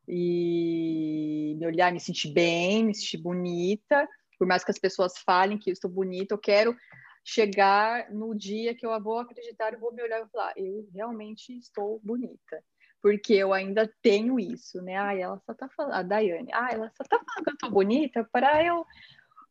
[0.08, 4.08] e me olhar, me sentir bem, me sentir bonita.
[4.40, 6.76] Por mais que as pessoas falem que eu estou bonita, eu quero
[7.24, 11.56] chegar no dia que eu vou acreditar, eu vou me olhar e falar, eu realmente
[11.58, 12.64] estou bonita
[13.02, 14.98] porque eu ainda tenho isso, né?
[14.98, 17.70] Ah, ela só tá falando, a Daiane, ah, ela só tá falando que eu tô
[17.70, 18.86] bonita para eu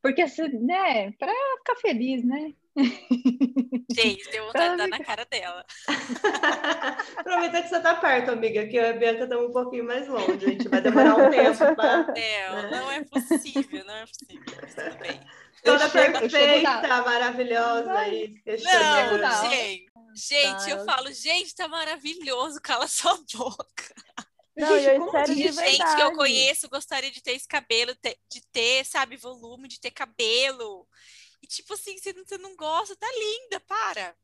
[0.03, 0.25] porque,
[0.61, 2.53] né, pra ficar feliz, né?
[3.91, 5.65] Gente, deu vontade de dar na cara dela.
[7.17, 10.07] Aproveita que você tá perto, amiga, que eu e a Bianca estamos um pouquinho mais
[10.07, 10.33] longe.
[10.33, 11.97] A gente vai demorar um tempo pra...
[11.99, 12.71] Não, né?
[12.71, 14.45] não é possível, não é possível.
[14.45, 15.21] tudo bem.
[15.65, 18.35] Toda perfeita, maravilhosa aí.
[18.47, 19.89] Não, gente.
[20.15, 23.95] Gente, tá, eu falo, gente, tá maravilhoso, cala sua boca.
[24.59, 27.93] Não, eu espero de, gente que eu conheço gostaria de ter esse cabelo,
[28.29, 30.87] de ter, sabe, volume, de ter cabelo.
[31.41, 34.15] E tipo assim, você não, você não gosta, tá linda, para.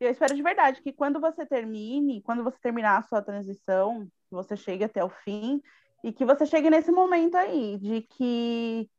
[0.00, 4.56] Eu espero de verdade que quando você termine, quando você terminar a sua transição, você
[4.56, 5.62] chegue até o fim
[6.02, 8.90] e que você chegue nesse momento aí, de que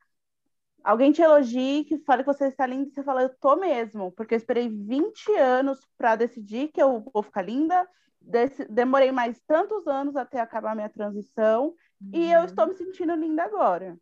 [0.84, 4.12] alguém te elogie, que fale que você está linda e você fala, eu tô mesmo,
[4.14, 7.88] porque eu esperei 20 anos para decidir que eu vou ficar linda
[8.28, 12.10] Desse, demorei mais tantos anos até acabar minha transição uhum.
[12.12, 12.46] e eu uhum.
[12.46, 13.96] estou me sentindo linda agora.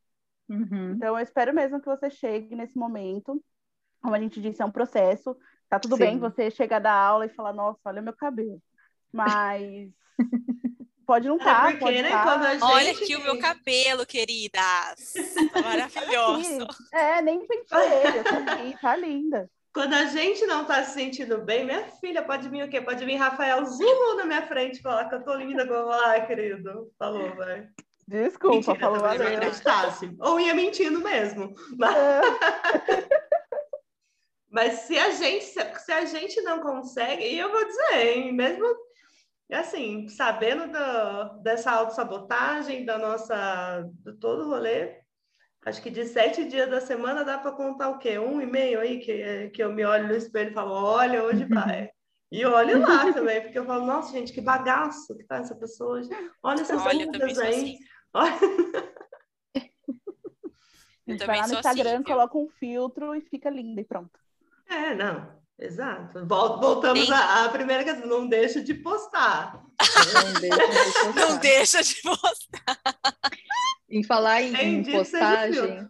[0.50, 0.94] Uhum.
[0.94, 3.44] Então, eu espero mesmo que você chegue nesse momento.
[4.02, 5.36] Como a gente disse, é um processo.
[5.70, 6.04] Tá tudo Sim.
[6.04, 8.62] bem você chegar da aula e falar, nossa, olha meu cabelo.
[9.12, 9.90] Mas
[11.06, 11.70] pode não estar.
[11.70, 12.52] É tá, porque, né, tá.
[12.54, 12.64] gente...
[12.64, 15.14] Olha aqui o meu cabelo, queridas.
[15.64, 16.68] Maravilhoso.
[16.94, 19.50] É, nem pensei ele, tá linda.
[19.74, 22.80] Quando a gente não tá se sentindo bem, minha filha, pode vir o quê?
[22.80, 26.92] Pode vir Rafael Zulo na minha frente falar que eu tô linda como lá, querido.
[26.98, 27.68] Falou, vai.
[28.08, 29.26] Desculpa, Mentira, falou valeu.
[30.20, 31.56] Ou ia mentindo mesmo.
[31.78, 31.96] Mas...
[31.96, 32.22] É.
[34.54, 38.64] Mas se a gente se a gente não consegue, e eu vou dizer, hein, mesmo
[39.52, 45.03] assim, sabendo do, dessa autossabotagem, da nossa, de todo o rolê,
[45.66, 48.20] Acho que de sete dias da semana dá para contar o quê?
[48.20, 51.46] Um e meio aí que, que eu me olho no espelho e falo, olha, hoje
[51.46, 51.90] vai.
[52.32, 56.00] E olho lá também, porque eu falo, nossa, gente, que bagaço que tá essa pessoa
[56.00, 56.10] hoje.
[56.42, 57.54] Olha essas olha, rugas aí.
[57.54, 57.78] Assim.
[58.16, 58.34] Olha.
[61.26, 64.20] vai lá no Instagram, assim, coloca um filtro e fica linda e pronto.
[64.70, 65.44] É, não.
[65.60, 66.26] Exato.
[66.26, 68.08] Voltamos à, primeira questão.
[68.08, 69.64] Não deixa de postar.
[70.14, 71.16] Não deixa de postar.
[71.16, 72.80] Não deixa de postar.
[73.98, 75.88] Em falar em, em postagem.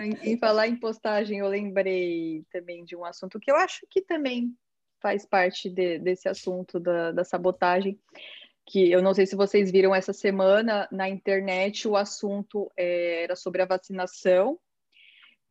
[0.00, 4.00] em, em falar em postagem, eu lembrei também de um assunto que eu acho que
[4.00, 4.54] também
[5.00, 7.98] faz parte de, desse assunto da, da sabotagem
[8.66, 13.36] que eu não sei se vocês viram essa semana na internet, o assunto é, era
[13.36, 14.58] sobre a vacinação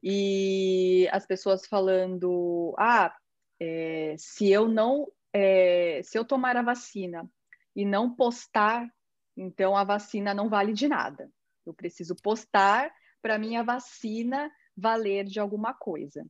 [0.02, 3.16] e as pessoas falando, ah,
[3.60, 7.30] é, se eu não, é, se eu tomar a vacina
[7.76, 8.88] e não postar
[9.36, 11.32] então, a vacina não vale de nada.
[11.66, 16.26] Eu preciso postar para minha vacina valer de alguma coisa.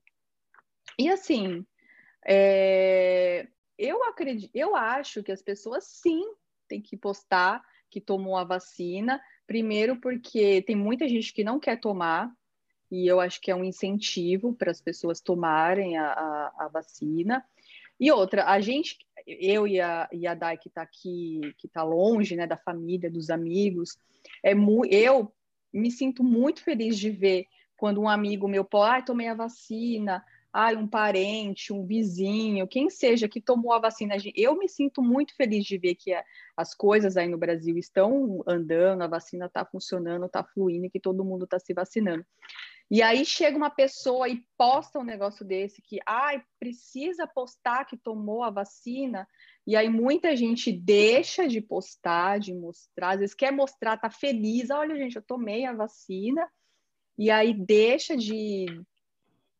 [0.97, 1.65] E assim,
[2.25, 3.47] é,
[3.77, 6.23] eu acredito, eu acho que as pessoas sim
[6.67, 9.21] têm que postar que tomou a vacina.
[9.45, 12.31] Primeiro, porque tem muita gente que não quer tomar,
[12.89, 17.43] e eu acho que é um incentivo para as pessoas tomarem a, a, a vacina.
[17.99, 18.97] E outra, a gente,
[19.27, 23.09] eu e a, e a Dai que está aqui, que está longe, né, da família,
[23.09, 23.97] dos amigos,
[24.43, 24.53] é
[24.91, 25.33] eu
[25.73, 30.23] me sinto muito feliz de ver quando um amigo meu, pô, ah, tomei a vacina,
[30.53, 35.35] ai, um parente, um vizinho, quem seja que tomou a vacina, eu me sinto muito
[35.35, 36.13] feliz de ver que
[36.55, 41.25] as coisas aí no Brasil estão andando, a vacina está funcionando, está fluindo, que todo
[41.25, 42.23] mundo está se vacinando.
[42.93, 47.97] E aí chega uma pessoa e posta um negócio desse que, ai, precisa postar que
[47.97, 49.27] tomou a vacina,
[49.65, 54.69] e aí muita gente deixa de postar, de mostrar, às vezes quer mostrar, tá feliz,
[54.69, 56.47] olha, gente, eu tomei a vacina,
[57.17, 58.67] e aí deixa de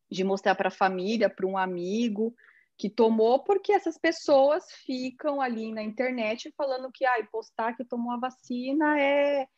[0.08, 2.32] de mostrar para a família, para um amigo
[2.78, 8.12] que tomou, porque essas pessoas ficam ali na internet falando que ah, postar que tomou
[8.12, 9.48] a vacina é,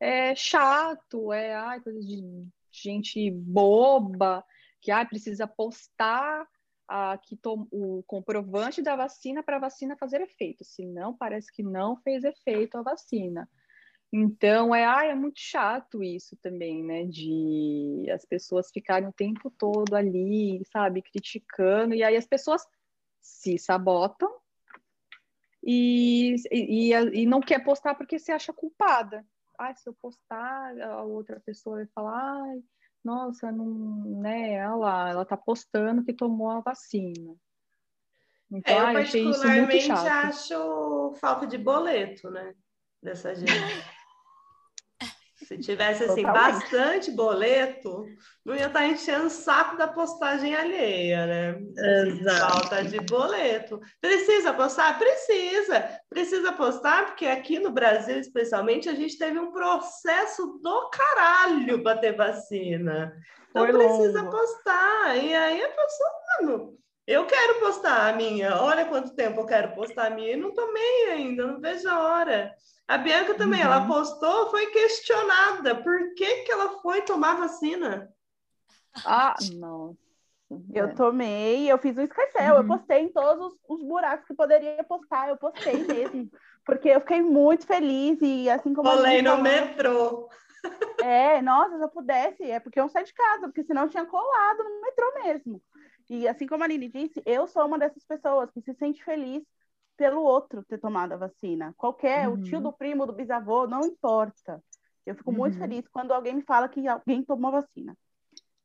[0.00, 2.48] é chato, é ai, coisa de
[2.82, 4.44] gente boba,
[4.80, 6.46] que ah, precisa postar
[6.88, 11.96] ah, que o comprovante da vacina para a vacina fazer efeito, senão parece que não
[11.96, 13.48] fez efeito a vacina.
[14.12, 17.04] Então, é, ah, é muito chato isso também, né?
[17.04, 22.62] De as pessoas ficarem o tempo todo ali, sabe, criticando, e aí as pessoas
[23.20, 24.30] se sabotam
[25.62, 29.26] e, e, e não quer postar porque se acha culpada.
[29.58, 32.62] Ah, se eu postar, a outra pessoa vai falar, ai,
[33.04, 33.64] nossa, não,
[34.20, 37.34] né, olha lá, ela tá postando que tomou a vacina.
[38.50, 42.54] Então, é, eu ai, particularmente acho falta de boleto, né?
[43.02, 43.46] Dessa gente.
[45.46, 46.60] Se tivesse assim Totalmente.
[46.60, 48.04] bastante boleto,
[48.44, 51.50] não ia estar tá enchendo o saco da postagem alheia, né?
[51.50, 52.52] Assim, Exato.
[52.52, 53.80] Falta de boleto.
[54.00, 54.98] Precisa postar?
[54.98, 55.88] Precisa.
[56.10, 61.98] Precisa postar, porque aqui no Brasil, especialmente, a gente teve um processo do caralho para
[61.98, 63.14] ter vacina.
[63.50, 64.36] Então Foi precisa longo.
[64.36, 65.16] postar.
[65.16, 68.60] E aí a pessoa, mano, eu quero postar a minha.
[68.60, 71.98] Olha quanto tempo eu quero postar a minha e não tomei ainda, não vejo a
[72.00, 72.54] hora.
[72.88, 73.66] A Bianca também, uhum.
[73.66, 78.12] ela postou, foi questionada por que, que ela foi tomar vacina.
[79.04, 79.96] Ah, não.
[80.72, 82.60] Eu tomei, eu fiz o escarcel, uhum.
[82.60, 86.30] eu postei em todos os, os, buracos que poderia postar, eu postei mesmo,
[86.64, 90.28] porque eu fiquei muito feliz e assim como Colei no falou, metrô.
[91.02, 93.88] É, nossa, se eu pudesse, é porque eu não saí de casa, porque senão eu
[93.88, 95.62] tinha colado no metrô mesmo.
[96.08, 99.42] E assim como a Aline disse, eu sou uma dessas pessoas que se sente feliz
[99.96, 101.74] pelo outro ter tomado a vacina.
[101.76, 102.34] Qualquer, uhum.
[102.34, 102.64] o tio uhum.
[102.64, 104.62] do primo, do bisavô, não importa.
[105.04, 105.36] Eu fico uhum.
[105.38, 107.96] muito feliz quando alguém me fala que alguém tomou vacina.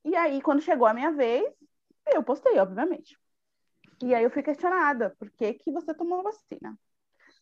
[0.04, 1.46] E aí, quando chegou a minha vez,
[2.14, 3.18] eu postei, obviamente.
[4.04, 6.78] E aí eu fui questionada, por que, que você tomou vacina?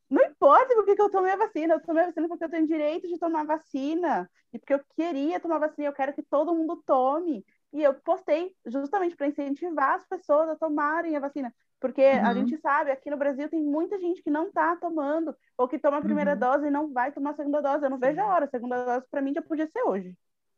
[0.09, 2.49] Não importa por que, que eu tomei a vacina, eu tomei a vacina porque eu
[2.49, 6.53] tenho direito de tomar vacina, e porque eu queria tomar vacina, eu quero que todo
[6.53, 7.45] mundo tome.
[7.71, 11.53] E eu postei justamente para incentivar as pessoas a tomarem a vacina.
[11.79, 12.25] Porque uhum.
[12.25, 15.79] a gente sabe, aqui no Brasil tem muita gente que não está tomando, ou que
[15.79, 16.39] toma a primeira uhum.
[16.39, 17.85] dose e não vai tomar a segunda dose.
[17.85, 18.45] Eu não vejo a hora.
[18.45, 20.13] A segunda dose, para mim, já podia ser hoje.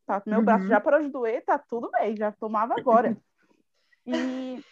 [0.06, 0.22] Tá?
[0.26, 0.46] Meu uhum.
[0.46, 3.16] braço já parou de doer, tá tudo bem, já tomava agora.
[4.06, 4.64] e,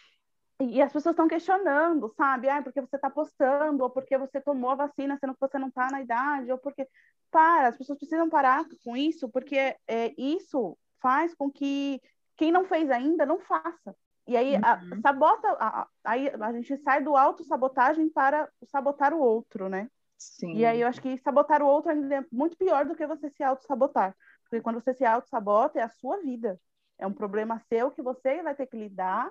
[0.60, 2.48] e as pessoas estão questionando, sabe?
[2.48, 5.68] Ah, porque você está postando, ou porque você tomou a vacina, sendo que você não
[5.68, 6.86] está na idade, ou porque.
[7.30, 12.02] Para, as pessoas precisam parar com isso, porque é, isso faz com que
[12.40, 13.94] quem não fez ainda não faça.
[14.26, 14.62] E aí uhum.
[14.64, 19.90] a, sabota, a, aí a gente sai do auto-sabotagem para sabotar o outro, né?
[20.16, 20.54] Sim.
[20.54, 23.28] E aí eu acho que sabotar o outro ainda é muito pior do que você
[23.28, 24.16] se auto-sabotar.
[24.44, 26.58] Porque quando você se auto-sabota, é a sua vida.
[26.98, 29.30] É um problema seu que você vai ter que lidar,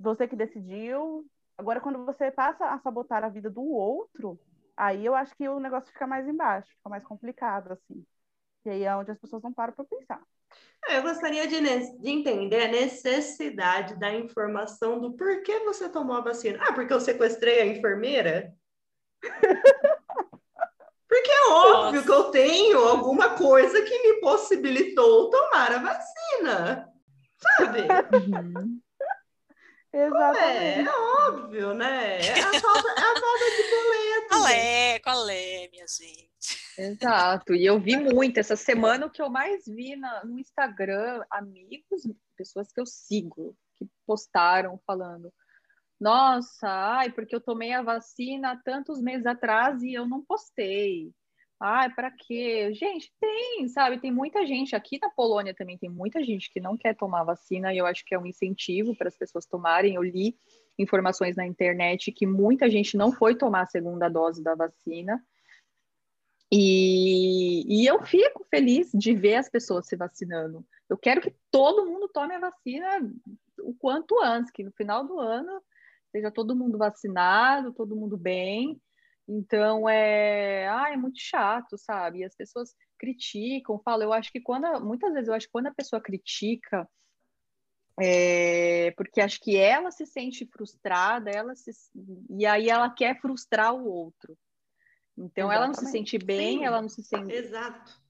[0.00, 1.26] você que decidiu.
[1.58, 4.40] Agora, quando você passa a sabotar a vida do outro,
[4.74, 8.02] aí eu acho que o negócio fica mais embaixo, fica mais complicado, assim.
[8.64, 10.22] E aí é onde as pessoas não param para pensar.
[10.88, 16.58] Eu gostaria de, de, entender a necessidade da informação do porquê você tomou a vacina.
[16.60, 18.52] Ah, porque eu sequestrei a enfermeira?
[21.08, 22.02] porque é óbvio Nossa.
[22.02, 26.88] que eu tenho alguma coisa que me possibilitou tomar a vacina.
[27.58, 27.80] Sabe?
[28.16, 28.80] Uhum.
[29.92, 30.80] Exatamente.
[30.80, 30.90] É, é,
[31.28, 32.18] óbvio, né?
[32.20, 34.28] É a falta, é a falta de boleto.
[34.28, 34.98] Qual é?
[35.00, 36.61] Qual é, minha gente?
[36.78, 37.54] Exato.
[37.54, 38.38] E eu vi muito.
[38.38, 42.02] Essa semana o que eu mais vi na, no Instagram, amigos,
[42.36, 45.32] pessoas que eu sigo, que postaram falando.
[46.00, 51.12] Nossa, ai, porque eu tomei a vacina tantos meses atrás e eu não postei.
[51.60, 52.74] Ai, para quê?
[52.74, 54.00] Gente, tem, sabe?
[54.00, 54.74] Tem muita gente.
[54.74, 58.04] Aqui na Polônia também tem muita gente que não quer tomar vacina e eu acho
[58.04, 59.94] que é um incentivo para as pessoas tomarem.
[59.94, 60.34] Eu li
[60.76, 65.22] informações na internet que muita gente não foi tomar a segunda dose da vacina
[66.54, 70.62] e, e, eu fico feliz de ver as pessoas se vacinando.
[70.86, 73.10] Eu quero que todo mundo tome a vacina
[73.60, 75.62] o quanto antes, que no final do ano
[76.06, 78.78] esteja todo mundo vacinado, todo mundo bem.
[79.26, 82.18] Então é, ah, é muito chato, sabe?
[82.18, 84.08] E as pessoas criticam, falam.
[84.08, 86.86] Eu acho que quando, muitas vezes eu acho que quando a pessoa critica,
[87.98, 91.70] é, porque acho que ela se sente frustrada, ela se,
[92.28, 94.36] e aí ela quer frustrar o outro.
[95.16, 95.56] Então Exatamente.
[95.56, 96.64] ela não se sente bem, Sim.
[96.64, 97.32] ela não se sente.
[97.34, 98.00] Exato.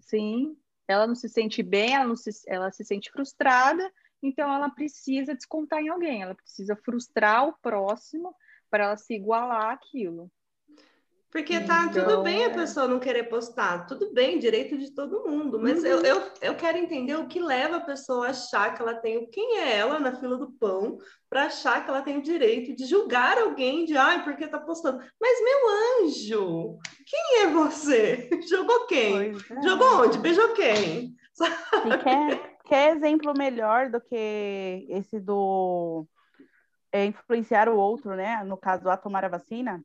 [0.00, 3.90] Sim, ela não se sente bem, ela, não se, ela se sente frustrada,
[4.22, 8.34] então ela precisa descontar em alguém, ela precisa frustrar o próximo
[8.70, 10.30] para ela se igualar àquilo.
[11.34, 12.54] Porque tá então, tudo bem a é.
[12.54, 15.86] pessoa não querer postar, tudo bem, direito de todo mundo, mas uhum.
[15.86, 19.28] eu, eu, eu quero entender o que leva a pessoa a achar que ela tem,
[19.30, 20.96] quem é ela na fila do pão,
[21.28, 25.02] para achar que ela tem o direito de julgar alguém de, ai, porque tá postando.
[25.20, 28.30] Mas, meu anjo, quem é você?
[28.48, 29.32] Jogou quem?
[29.32, 29.62] É.
[29.64, 30.18] Jogou onde?
[30.18, 31.16] Beijou quem?
[32.04, 36.06] Quer, quer exemplo melhor do que esse do
[36.92, 38.44] é, influenciar o outro, né?
[38.44, 39.82] No caso, a tomar a vacina?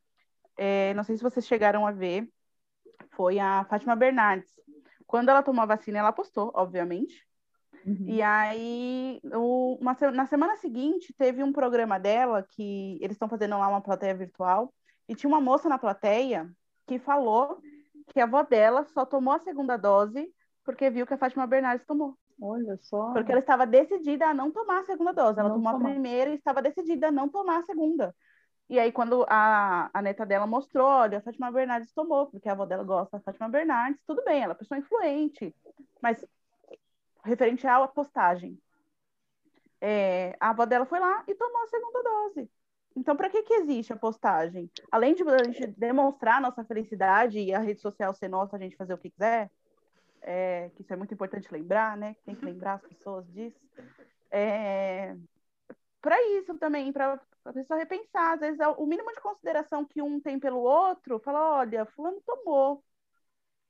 [0.59, 2.29] É, não sei se vocês chegaram a ver,
[3.11, 4.51] foi a Fátima Bernardes.
[5.07, 7.25] Quando ela tomou a vacina, ela postou, obviamente.
[7.85, 8.05] Uhum.
[8.07, 13.57] E aí, o, uma, na semana seguinte, teve um programa dela que eles estão fazendo
[13.57, 14.73] lá uma plateia virtual.
[15.07, 16.51] E tinha uma moça na plateia
[16.85, 17.61] que falou
[18.09, 20.29] que a avó dela só tomou a segunda dose
[20.65, 22.17] porque viu que a Fátima Bernardes tomou.
[22.41, 23.13] Olha só.
[23.13, 25.39] Porque ela estava decidida a não tomar a segunda dose.
[25.39, 25.89] Ela não tomou tomar.
[25.89, 28.13] a primeira e estava decidida a não tomar a segunda.
[28.69, 32.51] E aí, quando a, a neta dela mostrou, olha, a Fátima Bernardes tomou, porque a
[32.51, 35.55] avó dela gosta da Fátima Bernardes, tudo bem, ela é pessoa influente.
[36.01, 36.23] Mas,
[37.23, 38.61] referente à postagem,
[39.81, 42.49] é, a avó dela foi lá e tomou a segunda dose.
[42.95, 44.69] Então, para que, que existe a postagem?
[44.91, 48.59] Além de a gente demonstrar a nossa felicidade e a rede social ser nossa, a
[48.59, 49.49] gente fazer o que quiser,
[50.21, 52.15] é, que isso é muito importante lembrar, né?
[52.25, 53.59] Tem que lembrar as pessoas disso.
[54.29, 55.15] É,
[56.01, 58.33] para isso também, para a pessoa repensar.
[58.33, 62.83] Às vezes, o mínimo de consideração que um tem pelo outro, fala, olha, fulano tomou.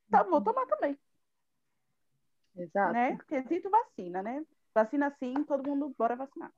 [0.09, 0.97] Tá, vou tomar também.
[2.55, 2.93] Exato.
[2.93, 3.17] Né?
[3.27, 4.43] Quesito vacina, né?
[4.73, 6.51] Vacina sim, todo mundo bora vacinar.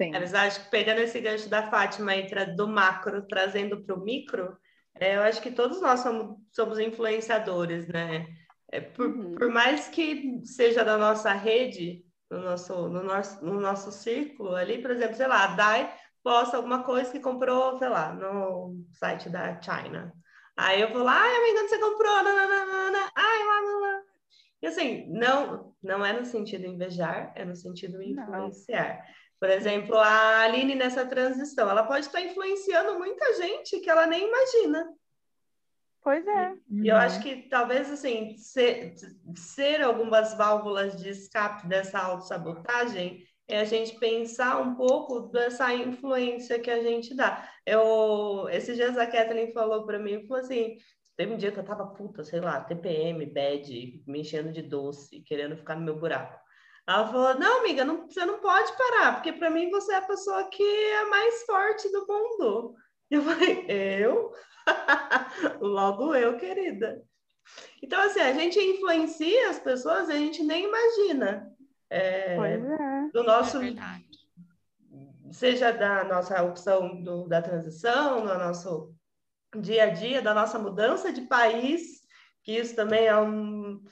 [0.00, 0.10] Sim.
[0.10, 4.56] Mas acho que pegando esse gancho da Fátima entra do macro trazendo para o micro,
[4.94, 8.26] é, eu acho que todos nós somos, somos influenciadores, né?
[8.70, 9.34] É, por, uhum.
[9.36, 14.80] por mais que seja da nossa rede, no nosso, no nosso, no nosso círculo ali,
[14.82, 19.28] por exemplo, sei lá, a Dai posta alguma coisa que comprou, sei lá, no site
[19.28, 20.12] da China.
[20.56, 22.22] Aí eu vou lá, ai, amiga, onde você comprou?
[22.22, 23.10] Nananana.
[23.14, 24.02] Ai, lá, lá, lá.
[24.62, 28.96] E assim, não, não é no sentido invejar, é no sentido influenciar.
[28.98, 29.16] Não.
[29.38, 34.26] Por exemplo, a Aline nessa transição, ela pode estar influenciando muita gente que ela nem
[34.26, 34.88] imagina.
[36.06, 36.54] Pois é.
[36.70, 38.94] E eu acho que talvez, assim, ser,
[39.34, 46.60] ser algumas válvulas de escape dessa autossabotagem é a gente pensar um pouco dessa influência
[46.60, 47.50] que a gente dá.
[47.66, 50.76] Eu, esses dias a Kathleen falou para mim, falou assim,
[51.16, 55.22] teve um dia que eu tava puta, sei lá, TPM, bad, me enchendo de doce,
[55.22, 56.38] querendo ficar no meu buraco.
[56.88, 60.02] Ela falou, não, amiga, não, você não pode parar, porque para mim você é a
[60.02, 62.76] pessoa que é a mais forte do mundo.
[63.10, 64.32] Eu falei, eu?
[65.60, 67.02] Logo eu, querida.
[67.82, 71.52] Então, assim, a gente influencia as pessoas e a gente nem imagina.
[71.88, 73.08] É, pois é.
[73.12, 73.62] Do nosso.
[73.62, 73.74] É
[75.32, 78.94] seja da nossa opção do, da transição, do nosso
[79.60, 82.02] dia a dia, da nossa mudança de país,
[82.42, 83.82] que isso também é um,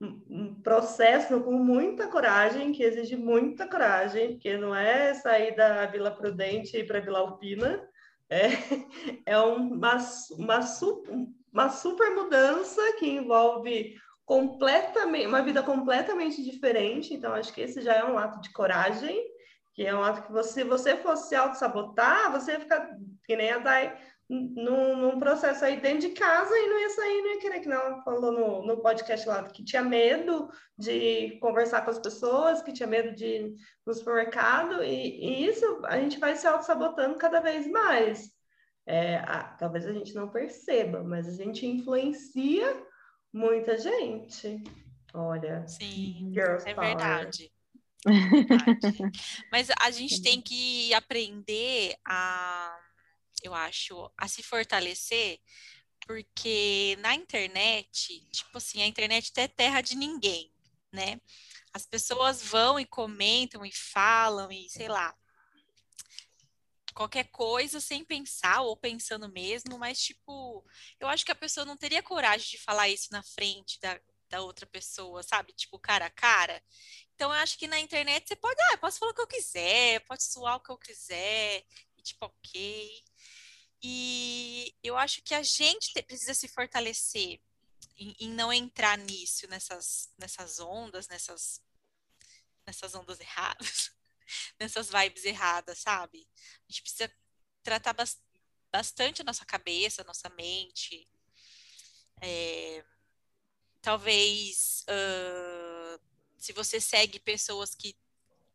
[0.00, 6.10] um processo com muita coragem, que exige muita coragem, porque não é sair da Vila
[6.10, 7.82] Prudente e para Vila Alpina,
[8.32, 8.48] é,
[9.26, 9.98] é uma,
[10.38, 10.60] uma,
[11.52, 17.12] uma super mudança que envolve completamente, uma vida completamente diferente.
[17.12, 19.22] Então, acho que esse já é um ato de coragem,
[19.74, 23.36] que é um ato que você, se você fosse se auto-sabotar, você ia ficar, que
[23.36, 23.98] nem a Dai,
[24.32, 27.68] num, num, processo aí dentro de casa e não ia sair, não ia querer, que
[27.68, 32.72] não falou no, no podcast lá, que tinha medo de conversar com as pessoas, que
[32.72, 33.54] tinha medo de ir
[33.86, 38.30] no supermercado, e, e isso a gente vai se auto-sabotando cada vez mais.
[38.86, 42.82] É, a, talvez a gente não perceba, mas a gente influencia
[43.32, 44.62] muita gente.
[45.12, 45.66] Olha.
[45.68, 47.52] Sim, é verdade.
[48.08, 49.10] é verdade.
[49.52, 52.74] Mas a gente tem que aprender a,
[53.42, 55.40] eu acho, a se fortalecer,
[56.06, 60.52] porque na internet, tipo assim, a internet é terra de ninguém,
[60.92, 61.20] né?
[61.72, 65.16] As pessoas vão e comentam e falam e sei lá,
[66.92, 70.64] qualquer coisa sem pensar ou pensando mesmo, mas tipo,
[71.00, 74.40] eu acho que a pessoa não teria coragem de falar isso na frente da, da
[74.42, 75.52] outra pessoa, sabe?
[75.52, 76.62] Tipo, cara a cara.
[77.14, 79.26] Então eu acho que na internet você pode, ah, eu posso falar o que eu
[79.26, 81.64] quiser, pode suar o que eu quiser.
[81.96, 83.02] e tipo, ok.
[83.82, 87.40] E eu acho que a gente precisa se fortalecer
[87.96, 91.60] em, em, não entrar nisso, nessas, nessas ondas, nessas,
[92.64, 93.90] nessas ondas erradas,
[94.58, 96.28] nessas vibes erradas, sabe?
[96.68, 97.12] A gente precisa
[97.62, 97.94] tratar
[98.70, 101.08] bastante a nossa cabeça, a nossa mente.
[102.20, 102.84] É,
[103.80, 106.00] talvez uh,
[106.38, 107.96] se você segue pessoas que,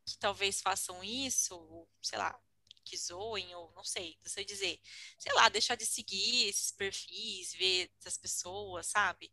[0.06, 2.40] que talvez façam isso, sei lá,
[2.88, 4.80] que zoem, ou não sei, não sei dizer,
[5.18, 9.32] sei lá, deixar de seguir esses perfis, ver essas pessoas, sabe?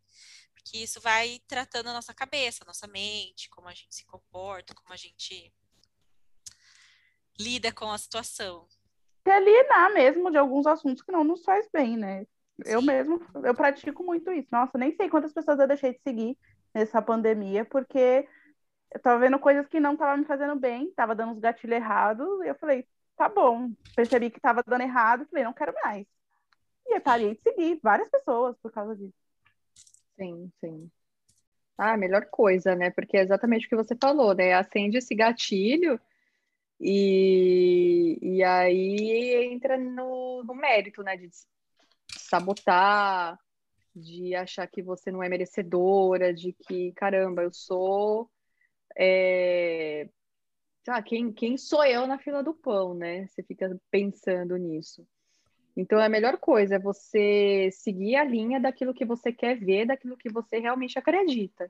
[0.53, 4.73] Porque isso vai tratando a nossa cabeça, a nossa mente, como a gente se comporta,
[4.73, 5.53] como a gente
[7.39, 8.67] lida com a situação.
[9.23, 12.25] Se alienar mesmo de alguns assuntos que não nos faz bem, né?
[12.65, 14.47] Eu mesmo, eu pratico muito isso.
[14.51, 16.37] Nossa, nem sei quantas pessoas eu deixei de seguir
[16.73, 18.27] nessa pandemia, porque
[18.93, 22.27] eu tava vendo coisas que não estavam me fazendo bem, tava dando uns gatilhos errados,
[22.43, 23.71] e eu falei, tá bom.
[23.95, 26.05] Percebi que tava dando errado, falei, não quero mais.
[26.87, 29.13] E aí parei de seguir várias pessoas por causa disso.
[30.17, 30.91] Sim, sim.
[31.77, 32.89] Ah, melhor coisa, né?
[32.91, 34.53] Porque é exatamente o que você falou, né?
[34.53, 35.99] Acende esse gatilho
[36.79, 41.17] e, e aí entra no, no mérito, né?
[41.17, 41.29] De
[42.17, 43.37] sabotar,
[43.95, 48.29] de achar que você não é merecedora, de que, caramba, eu sou.
[48.97, 50.07] É...
[50.87, 53.27] Ah, quem, quem sou eu na fila do pão, né?
[53.27, 55.05] Você fica pensando nisso.
[55.75, 60.15] Então, a melhor coisa é você seguir a linha daquilo que você quer ver, daquilo
[60.15, 61.69] que você realmente acredita.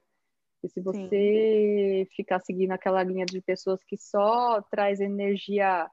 [0.63, 2.15] E se você Sim.
[2.15, 5.89] ficar seguindo aquela linha de pessoas que só traz energia,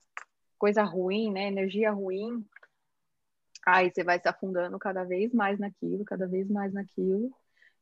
[0.58, 1.46] coisa ruim, né?
[1.46, 2.44] Energia ruim,
[3.64, 7.32] Aí você vai se afundando cada vez mais naquilo, cada vez mais naquilo,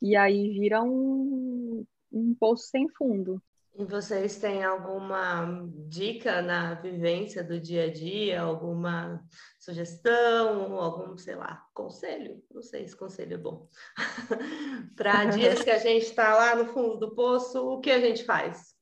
[0.01, 3.43] e aí vira um, um poço sem fundo.
[3.75, 9.25] E vocês têm alguma dica na vivência do dia a dia, alguma
[9.59, 12.43] sugestão, algum, sei lá, conselho?
[12.51, 13.69] Não sei se conselho é bom.
[14.97, 18.25] Para dias que a gente está lá no fundo do poço, o que a gente
[18.25, 18.75] faz?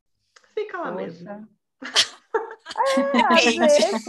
[0.55, 1.05] Fica lá Poxa.
[1.05, 1.49] mesmo.
[2.78, 4.07] É, às vezes,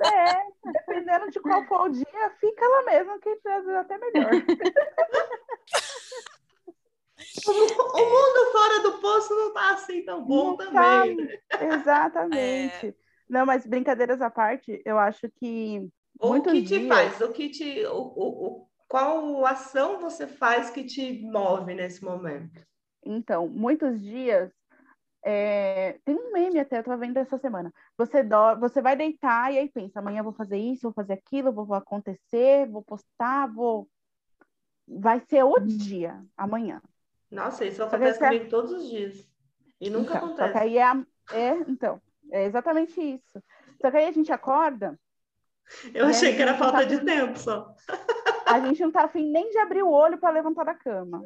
[0.00, 4.30] é, dependendo de qual for o dia, fica lá mesmo, que às vezes até melhor.
[7.46, 11.16] O mundo fora do poço não tá assim tão bom não também.
[11.16, 11.74] Tá, né?
[11.74, 12.86] Exatamente.
[12.86, 12.94] É.
[13.28, 15.88] Não, mas brincadeiras à parte, eu acho que.
[16.18, 16.88] O que te dias...
[16.88, 17.20] faz?
[17.20, 17.84] O que te.
[17.86, 22.60] O, o, o, qual ação você faz que te move nesse momento?
[23.04, 24.50] Então, muitos dias
[25.28, 27.74] é, tem um meme até, eu tava vendo essa semana.
[27.98, 31.52] Você, do, você vai deitar e aí pensa, amanhã vou fazer isso, vou fazer aquilo,
[31.52, 33.88] vou, vou acontecer, vou postar, vou.
[34.86, 35.66] Vai ser o uhum.
[35.66, 36.80] dia, amanhã.
[37.30, 38.48] Nossa, isso acontece comigo é...
[38.48, 39.28] todos os dias.
[39.80, 40.52] E nunca então, acontece.
[40.52, 40.92] Só que aí é,
[41.32, 42.00] é, então,
[42.30, 43.42] é exatamente isso.
[43.80, 44.98] Só que aí a gente acorda.
[45.92, 46.84] Eu achei que era falta tá...
[46.84, 47.74] de tempo só.
[48.46, 51.22] a gente não tá afim nem de abrir o olho para levantar da cama.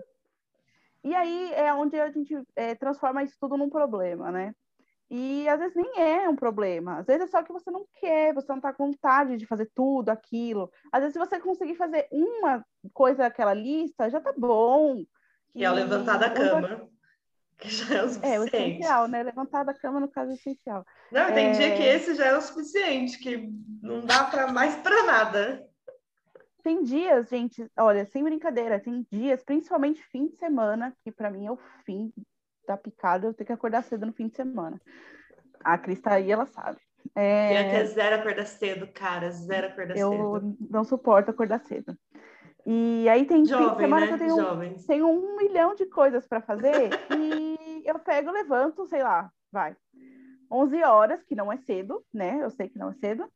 [1.05, 4.55] E aí é onde a gente é, transforma isso tudo num problema, né?
[5.11, 6.98] E às vezes nem é um problema.
[6.98, 9.68] Às vezes é só que você não quer, você não está com vontade de fazer
[9.74, 10.70] tudo aquilo.
[10.92, 15.05] Às vezes, se você conseguir fazer uma coisa daquela lista, já tá bom.
[15.53, 16.88] Que é o levantar da cama.
[17.59, 18.34] Que já é o suficiente.
[18.34, 19.22] É, o essencial, né?
[19.22, 20.84] Levantar da cama, no caso, é essencial.
[21.12, 21.53] Não, tem é...
[21.53, 23.51] dia que esse já é o suficiente, que
[23.82, 25.66] não dá para mais para nada.
[26.62, 31.46] Tem dias, gente, olha, sem brincadeira, tem dias, principalmente fim de semana, que para mim
[31.46, 32.12] é o fim
[32.66, 34.80] da picada, eu tenho que acordar cedo no fim de semana.
[35.64, 36.78] A Cris tá aí, ela sabe.
[37.14, 37.55] É...
[37.55, 40.22] Eu até zero acordar cedo, cara, zero acordar eu cedo.
[40.22, 41.96] Eu não suporto acordar cedo.
[42.72, 44.16] E aí tem Jovem, semana né?
[44.16, 49.02] que eu tenho, tenho um milhão de coisas para fazer e eu pego, levanto, sei
[49.02, 49.76] lá, vai,
[50.50, 52.38] 11 horas, que não é cedo, né?
[52.40, 53.28] Eu sei que não é cedo.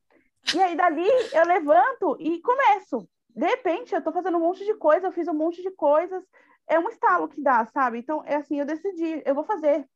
[0.55, 4.74] E aí dali eu levanto e começo de repente, eu tô fazendo um monte de
[4.74, 6.24] coisa, eu fiz um monte de coisas,
[6.68, 7.99] é um estalo que dá, sabe?
[7.99, 9.89] Então, é assim, eu decidi, eu vou fazer.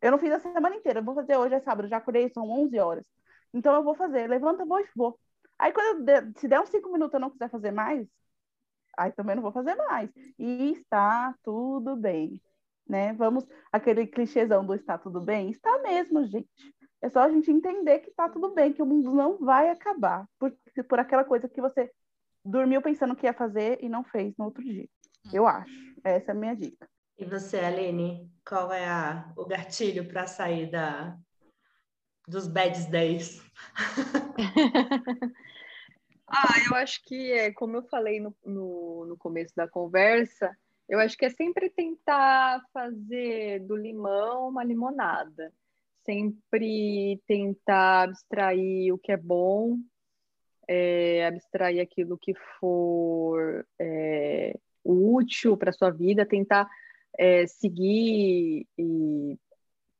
[0.00, 2.48] Eu não fiz a semana inteira, eu vou fazer hoje, é sábado, já acordei, são
[2.50, 3.06] 11 horas.
[3.52, 5.18] Então, eu vou fazer, levanta, vou e vou.
[5.58, 8.08] Aí, quando der, se der uns 5 minutos eu não quiser fazer mais,
[8.98, 10.10] aí também não vou fazer mais.
[10.38, 12.40] E está tudo bem,
[12.88, 13.12] né?
[13.14, 15.50] Vamos, aquele clichêzão do está tudo bem?
[15.50, 16.48] Está mesmo, gente.
[17.02, 20.26] É só a gente entender que está tudo bem, que o mundo não vai acabar
[20.38, 20.56] por,
[20.88, 21.90] por aquela coisa que você
[22.44, 24.88] dormiu pensando que ia fazer e não fez no outro dia.
[25.32, 25.72] Eu acho.
[26.02, 26.88] Essa é a minha dica.
[27.16, 31.16] E você, Aline, qual é a, o gatilho para sair da,
[32.26, 33.40] dos bad days?
[36.26, 40.56] ah, eu acho que é, como eu falei no, no, no começo da conversa,
[40.88, 45.52] eu acho que é sempre tentar fazer do limão uma limonada.
[46.04, 49.78] sempre tentar abstrair o que é bom,
[50.68, 56.68] é, abstrair aquilo que for é, útil para sua vida, tentar
[57.18, 59.38] é, seguir e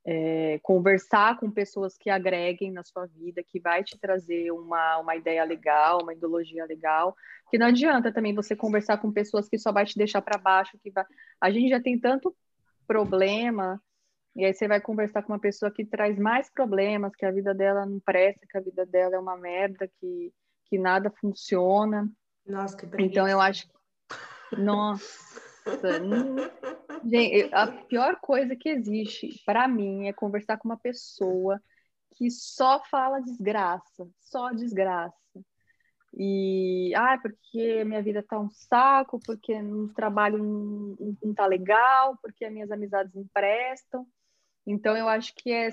[0.07, 5.17] é, conversar com pessoas que agreguem na sua vida, que vai te trazer uma, uma
[5.17, 7.17] ideia legal, uma ideologia legal,
[7.51, 10.79] que não adianta também você conversar com pessoas que só vai te deixar para baixo,
[10.83, 11.05] que vai...
[11.41, 12.37] a gente já tem tanto
[12.87, 13.81] problema,
[14.37, 17.55] e aí você vai conversar com uma pessoa que traz mais problemas, que a vida
[17.55, 20.33] dela não presta, que a vida dela é uma merda, que,
[20.67, 22.11] que nada funciona.
[22.45, 23.11] Nossa, que preguiça.
[23.11, 24.61] Então eu acho que...
[24.61, 25.35] Nossa...
[27.05, 31.61] Gente, a pior coisa que existe para mim é conversar com uma pessoa
[32.17, 35.15] que só fala desgraça, só desgraça.
[36.17, 42.17] E, ah, porque minha vida tá um saco, porque no trabalho não, não tá legal,
[42.23, 44.07] porque as minhas amizades não prestam.
[44.67, 45.71] Então, eu acho que é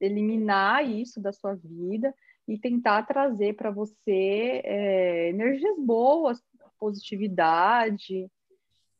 [0.00, 2.14] eliminar isso da sua vida
[2.46, 6.40] e tentar trazer para você é, energias boas,
[6.78, 8.30] positividade,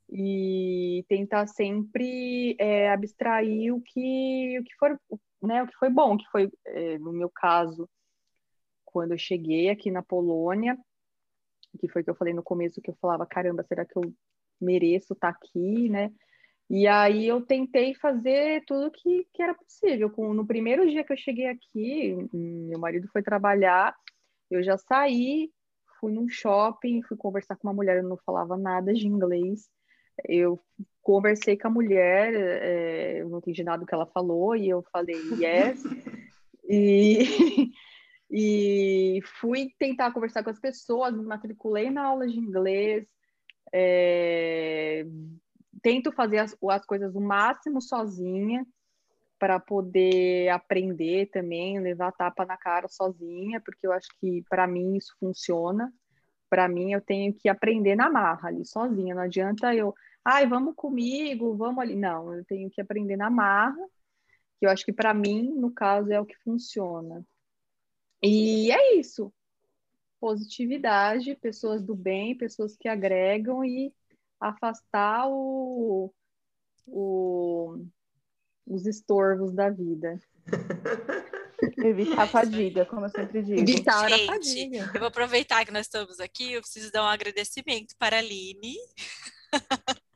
[0.09, 5.00] e tentar sempre é, abstrair o que, o que for,
[5.42, 7.88] né, o que foi bom, que foi, é, no meu caso,
[8.84, 10.78] quando eu cheguei aqui na Polônia,
[11.78, 14.12] que foi que eu falei no começo, que eu falava, caramba, será que eu
[14.61, 16.11] mereço estar tá aqui, né?
[16.68, 20.11] E aí eu tentei fazer tudo que, que era possível.
[20.11, 23.94] Com, no primeiro dia que eu cheguei aqui, meu marido foi trabalhar,
[24.50, 25.50] eu já saí,
[26.00, 29.68] fui num shopping, fui conversar com uma mulher, eu não falava nada de inglês,
[30.24, 30.60] eu
[31.02, 34.82] conversei com a mulher, é, eu não entendi nada do que ela falou, e eu
[34.92, 35.82] falei yes.
[36.68, 37.70] e,
[38.30, 43.06] e fui tentar conversar com as pessoas, me matriculei na aula de inglês,
[43.72, 45.06] é,
[45.82, 48.66] tento fazer as, as coisas o máximo sozinha
[49.38, 54.96] para poder aprender também, levar tapa na cara sozinha, porque eu acho que para mim
[54.96, 55.92] isso funciona
[56.49, 59.14] para mim eu tenho que aprender na marra ali sozinha.
[59.14, 59.94] Não adianta eu,
[60.24, 61.97] ai, vamos comigo, vamos ali.
[61.97, 63.76] Não, eu tenho que aprender na marra,
[64.59, 67.24] que eu acho que para mim, no caso, é o que funciona.
[68.22, 69.32] E é isso.
[70.20, 73.92] Positividade, pessoas do bem, pessoas que agregam e
[74.40, 76.12] afastar o,
[76.86, 77.84] o,
[78.66, 80.20] os estorvos da vida.
[81.78, 83.61] Evitar a fadiga, como eu sempre digo.
[83.61, 84.90] Evitar Gente, a fadiga.
[84.94, 88.76] Eu vou aproveitar que nós estamos aqui, eu preciso dar um agradecimento para a Aline.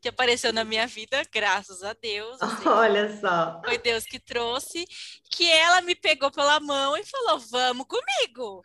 [0.00, 2.36] que apareceu na minha vida, graças a Deus.
[2.42, 3.60] Assim, Olha só.
[3.64, 4.84] Foi Deus que trouxe,
[5.30, 8.64] que ela me pegou pela mão e falou: "Vamos comigo".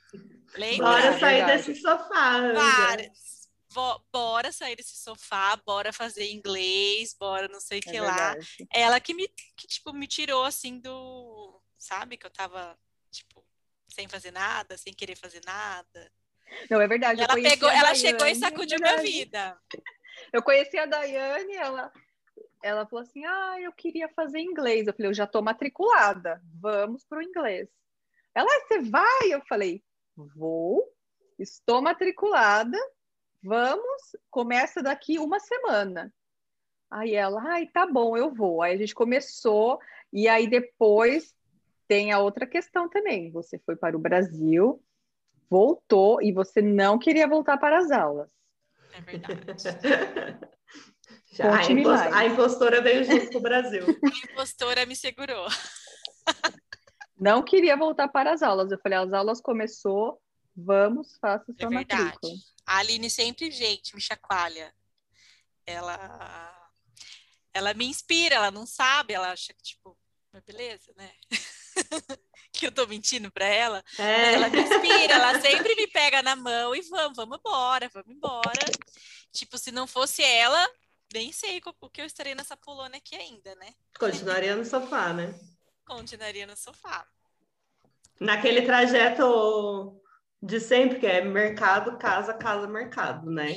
[0.56, 0.88] Lembra?
[0.88, 2.52] Bora sair desse sofá.
[2.54, 3.37] Várias.
[4.12, 8.36] Bora sair desse sofá, bora fazer inglês, bora não sei o é que lá.
[8.74, 12.18] Ela que me que tipo me tirou assim do sabe?
[12.18, 12.78] Que eu tava,
[13.12, 13.44] tipo,
[13.88, 16.12] sem fazer nada, sem querer fazer nada.
[16.70, 17.22] Não, é verdade.
[17.22, 19.58] Ela pegou, ela Daiane, chegou e sacudiu é minha vida.
[20.34, 21.94] Eu conheci a Daiane, ela,
[22.64, 24.88] ela falou assim: ah, eu queria fazer inglês.
[24.88, 27.70] Eu falei, eu já tô matriculada, vamos pro inglês.
[28.34, 29.32] Ela, você vai?
[29.32, 29.84] Eu falei,
[30.36, 30.84] vou,
[31.38, 32.78] estou matriculada,
[33.44, 36.14] vamos, começa daqui uma semana.
[36.90, 38.62] Aí ela, ai, tá bom, eu vou.
[38.62, 39.80] Aí a gente começou,
[40.12, 41.36] e aí depois
[41.88, 43.32] tem a outra questão também.
[43.32, 44.82] Você foi para o Brasil,
[45.50, 48.30] voltou e você não queria voltar para as aulas.
[48.94, 49.42] É verdade.
[51.32, 53.84] Já, a, impos a, impostora veio junto com o Brasil.
[54.04, 55.46] A impostora me segurou.
[57.20, 58.72] Não queria voltar para as aulas.
[58.72, 60.20] Eu falei, as aulas começou,
[60.56, 62.04] vamos, faça sua é verdade.
[62.04, 62.34] matrícula.
[62.68, 64.74] A Aline sempre, gente, me chacoalha.
[65.66, 66.70] Ela,
[67.54, 69.98] ela me inspira, ela não sabe, ela acha que, tipo,
[70.46, 71.12] beleza, né?
[72.52, 73.84] que eu tô mentindo para ela.
[73.98, 74.34] É.
[74.34, 78.66] Ela me inspira, ela sempre me pega na mão e vamos, vamos embora, vamos embora.
[79.32, 80.70] Tipo, se não fosse ela,
[81.14, 83.74] nem sei o que eu estaria nessa Polônia aqui ainda, né?
[83.98, 85.34] Continuaria no sofá, né?
[85.86, 87.08] Continuaria no sofá.
[88.20, 90.02] Naquele trajeto
[90.42, 93.54] de sempre, que é mercado, casa, casa, mercado, né?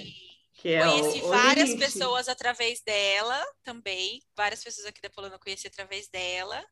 [0.54, 4.22] Que é conheci o, várias pessoas através dela também.
[4.36, 6.62] Várias pessoas aqui da Polônia eu conheci através dela.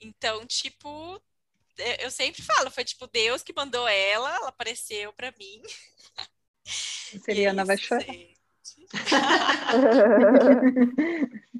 [0.00, 1.20] Então, tipo,
[1.78, 5.62] é, eu sempre falo, foi tipo Deus que mandou ela, ela apareceu para mim.
[7.24, 8.04] Seriana é vai chorar.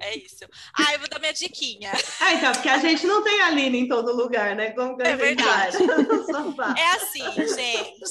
[0.00, 0.44] é isso.
[0.74, 1.92] Ah, eu vou dar minha diquinha.
[2.20, 4.72] Ah, então, porque a gente não tem a Aline em todo lugar, né?
[4.72, 5.76] Como que é verdade.
[6.78, 8.02] é assim, gente.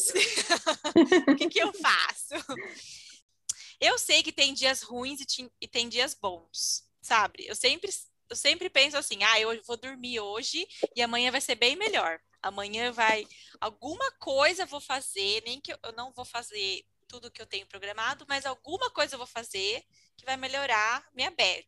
[1.32, 2.36] o que, que eu faço?
[3.80, 7.46] Eu sei que tem dias ruins e, e tem dias bons, sabe?
[7.48, 7.92] Eu sempre
[8.30, 10.66] eu sempre penso assim, ah, eu vou dormir hoje
[10.96, 12.18] e amanhã vai ser bem melhor.
[12.42, 13.28] Amanhã vai
[13.60, 17.46] alguma coisa eu vou fazer, nem que eu, eu não vou fazer tudo que eu
[17.46, 19.84] tenho programado, mas alguma coisa eu vou fazer
[20.22, 21.66] que vai melhorar minha bad.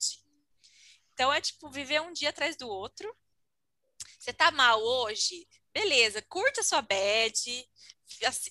[1.13, 3.13] Então é tipo viver um dia atrás do outro.
[4.17, 5.47] Você tá mal hoje?
[5.73, 7.67] Beleza, curta a sua bad,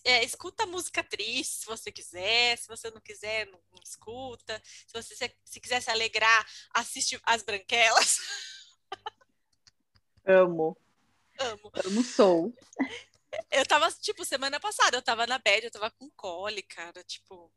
[0.04, 4.60] é, escuta música triste se você quiser, se você não quiser, não, não escuta.
[4.64, 6.44] Se você se, se, quiser se alegrar,
[6.74, 8.18] assiste as branquelas.
[10.26, 10.76] Amo.
[11.38, 11.72] Amo.
[11.86, 12.52] Amo sou.
[13.50, 17.52] Eu tava, tipo, semana passada, eu tava na bad, eu tava com cole, cara, tipo,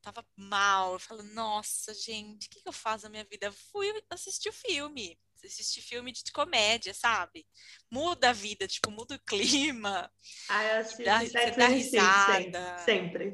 [0.00, 0.94] tava mal.
[0.94, 3.46] Eu falo, nossa, gente, o que, que eu faço na minha vida?
[3.46, 7.46] Eu fui assistir o filme assistir filme de comédia, sabe?
[7.90, 10.12] Muda a vida, tipo, muda o clima.
[10.48, 12.78] Ah, eu assisto dá, você dá risada.
[12.78, 13.32] Sempre.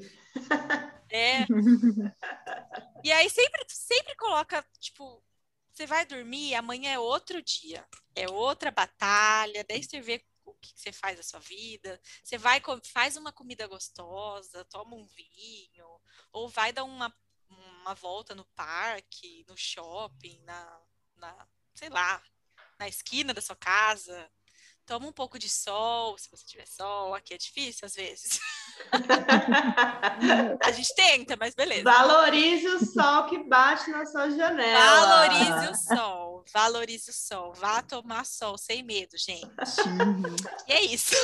[1.10, 1.46] É.
[3.04, 5.22] e aí sempre, sempre coloca, tipo,
[5.72, 7.86] você vai dormir, amanhã é outro dia.
[8.14, 12.00] É outra batalha, daí você vê o que você faz da sua vida.
[12.24, 15.75] Você vai, faz uma comida gostosa, toma um vinho,
[16.36, 17.10] ou vai dar uma,
[17.80, 20.80] uma volta no parque, no shopping, na,
[21.16, 21.34] na
[21.74, 22.22] sei lá,
[22.78, 24.30] na esquina da sua casa.
[24.84, 27.14] Toma um pouco de sol, se você tiver sol.
[27.14, 28.38] Aqui é difícil às vezes.
[30.62, 31.84] a gente tenta, mas beleza.
[31.84, 34.78] Valorize o sol que bate na sua janela.
[34.78, 36.44] Valorize o sol.
[36.52, 37.54] Valorize o sol.
[37.54, 39.48] Vá tomar sol sem medo, gente.
[40.68, 41.14] e é isso.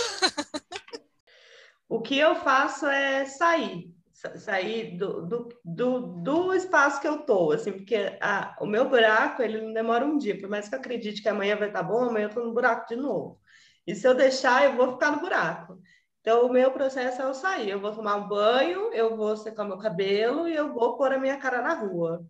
[1.86, 3.94] o que eu faço é sair
[4.36, 9.42] sair do, do, do, do, espaço que eu tô, assim, porque a, o meu buraco,
[9.42, 11.88] ele não demora um dia, por mais que eu acredite que amanhã vai estar tá
[11.88, 13.40] bom, amanhã eu tô no buraco de novo.
[13.86, 15.78] E se eu deixar, eu vou ficar no buraco.
[16.20, 19.64] Então, o meu processo é eu sair, eu vou tomar um banho, eu vou secar
[19.64, 22.24] meu cabelo e eu vou pôr a minha cara na rua.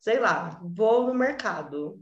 [0.00, 1.98] Sei lá, vou no mercado.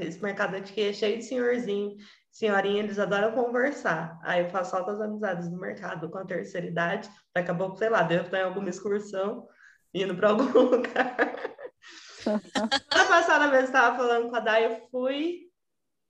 [0.00, 1.96] Esse mercado aqui é cheio de senhorzinho
[2.32, 4.18] senhorinha, eles adoram conversar.
[4.22, 7.08] Aí eu faço altas amizades no mercado com a terceira idade.
[7.34, 9.46] Daqui a pouco, sei lá, devo estar em alguma excursão,
[9.92, 11.16] indo para algum lugar.
[12.22, 15.40] Semana passada mesmo, estava falando com a Day, eu fui,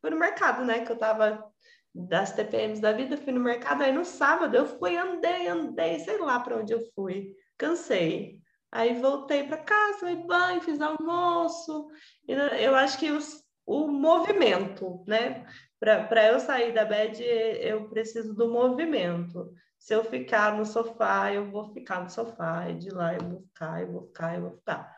[0.01, 0.85] fui no mercado, né?
[0.85, 1.45] Que eu tava
[1.93, 3.83] das TPMs da vida, fui no mercado.
[3.83, 7.35] Aí no sábado eu fui, andei, andei, sei lá para onde eu fui.
[7.59, 8.41] Cansei.
[8.71, 11.89] Aí voltei para casa, tomei banho, fiz almoço.
[12.29, 15.45] E eu acho que os, o movimento, né?
[15.83, 19.53] Para eu sair da bed, eu preciso do movimento.
[19.77, 23.41] Se eu ficar no sofá, eu vou ficar no sofá, e de lá eu vou
[23.41, 24.97] ficar, eu vou ficar, eu vou ficar.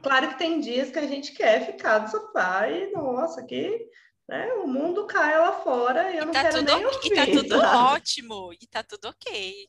[0.00, 3.88] Claro que tem dias que a gente quer ficar no sofá e, nossa, que
[4.28, 7.06] né, o mundo cai lá fora e eu e não tá quero nem ouvir.
[7.06, 9.66] E tá tudo ótimo, e tá tudo ok.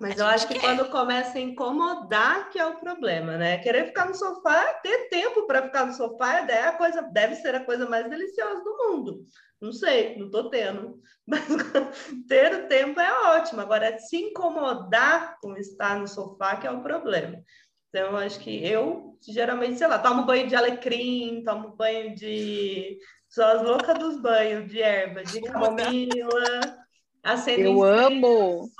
[0.00, 0.60] Mas eu acho que quer.
[0.60, 3.58] quando começa a incomodar que é o problema, né?
[3.58, 7.54] Querer ficar no sofá, ter tempo para ficar no sofá, é a coisa, deve ser
[7.54, 9.22] a coisa mais deliciosa do mundo.
[9.60, 10.98] Não sei, não estou tendo.
[11.28, 11.44] Mas
[12.26, 13.60] ter o tempo é ótimo.
[13.60, 17.38] Agora, se incomodar com estar no sofá que é o problema.
[17.90, 22.98] Então, eu acho que eu, geralmente, sei lá, tomo banho de alecrim, tomo banho de...
[23.28, 26.79] Sou as loucas dos banhos de erva, de camomila,
[27.58, 28.70] eu amo,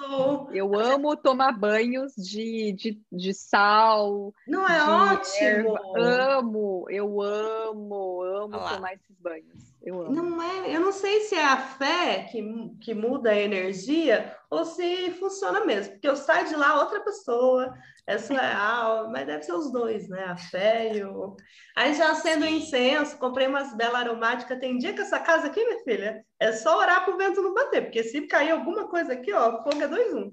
[0.52, 4.32] eu amo tomar banhos de, de, de sal.
[4.48, 5.76] Não é ótimo?
[5.94, 6.38] Erva.
[6.38, 8.74] Amo, eu amo, amo Olá.
[8.74, 9.74] tomar esses banhos.
[9.82, 10.12] Eu amo.
[10.12, 12.42] Não é, eu não sei se é a fé que,
[12.80, 17.74] que muda a energia ou se funciona mesmo, porque eu saio de lá outra pessoa,
[18.06, 20.24] é surreal, mas deve ser os dois, né?
[20.24, 21.36] A fé e o.
[21.76, 24.58] Aí já acendo incenso, comprei umas belas aromáticas.
[24.58, 27.54] Tem dia que essa casa aqui, minha filha, é só orar para o vento não
[27.54, 30.32] bater, porque se cair alguma coisa aqui, ó, fogo é dois um.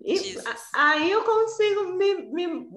[0.00, 0.36] E
[0.74, 2.68] aí eu consigo me, me,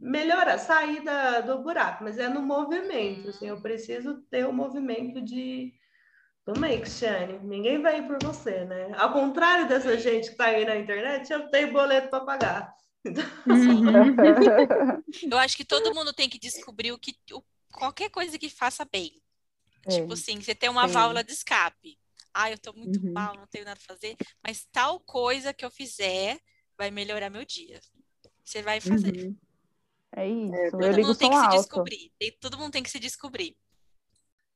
[0.00, 4.52] melhorar, sair da, do buraco, mas é no movimento, assim, eu preciso ter o um
[4.54, 5.72] movimento de
[6.44, 8.92] Toma Cristiane, ninguém vai ir por você, né?
[8.96, 12.74] Ao contrário dessa gente que tá aí na internet, eu tenho boleto para pagar.
[13.04, 14.14] Uhum.
[15.30, 17.42] eu acho que todo mundo tem que descobrir o que o,
[17.72, 19.20] qualquer coisa que faça bem.
[19.86, 19.90] É.
[19.90, 20.88] Tipo assim, você tem uma é.
[20.88, 21.98] válvula de escape.
[22.32, 23.12] Ah, eu tô muito uhum.
[23.12, 26.38] mal, não tenho nada a fazer, mas tal coisa que eu fizer
[26.78, 27.80] vai melhorar meu dia.
[28.44, 29.26] Você vai fazer.
[29.26, 29.36] Uhum.
[30.14, 30.54] É isso.
[30.54, 31.50] É, todo mundo tem que alto.
[31.50, 32.12] se descobrir.
[32.40, 33.56] Todo mundo tem que se descobrir.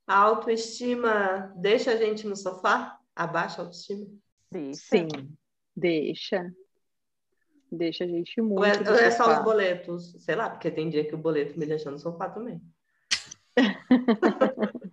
[0.06, 2.98] A autoestima deixa a gente no sofá?
[3.14, 4.06] Abaixa a autoestima?
[4.50, 4.80] Deixa.
[4.80, 5.08] Sim,
[5.74, 6.54] deixa.
[7.76, 8.58] Deixa a gente muito.
[8.58, 10.16] Ou é, ou é só os boletos?
[10.18, 12.60] Sei lá, porque tem dia que o boleto me deixa no sofá também.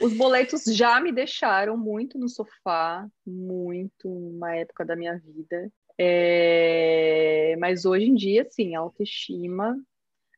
[0.00, 5.70] os boletos já me deixaram muito no sofá, muito, uma época da minha vida.
[5.98, 7.56] É...
[7.58, 9.76] Mas hoje em dia, sim, a autoestima,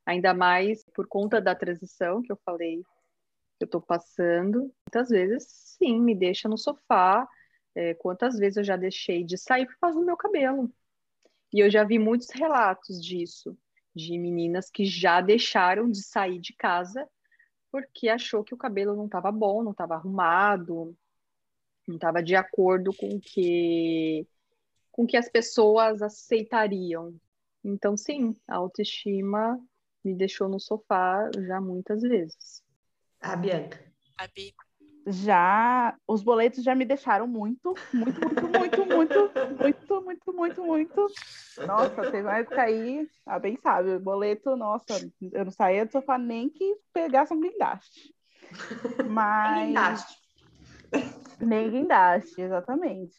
[0.05, 2.83] ainda mais por conta da transição que eu falei
[3.59, 4.73] que eu tô passando.
[4.87, 5.47] Muitas vezes,
[5.79, 7.27] sim, me deixa no sofá.
[7.75, 10.73] É, quantas vezes eu já deixei de sair por causa do meu cabelo?
[11.57, 13.57] E eu já vi muitos relatos disso,
[13.95, 17.09] de meninas que já deixaram de sair de casa
[17.73, 20.95] porque achou que o cabelo não estava bom, não estava arrumado,
[21.89, 24.29] não estava de acordo com que
[24.93, 27.19] com que as pessoas aceitariam.
[27.65, 29.59] Então, sim, a autoestima
[30.05, 32.63] me deixou no sofá já muitas vezes.
[33.19, 33.83] A Bianca.
[34.19, 34.55] A Bi.
[35.07, 39.15] Já os boletos já me deixaram muito, muito, muito, muito, muito,
[39.59, 39.86] muito,
[40.33, 41.07] muito, muito, muito.
[41.67, 44.95] Nossa, teve uma época aí, ah, bem sabe, boleto, nossa,
[45.33, 48.15] eu não saía do sofá nem que pegasse um guindaste.
[49.09, 49.57] Mas.
[49.57, 50.17] Nem guindaste.
[51.41, 53.17] Nem guindaste, exatamente.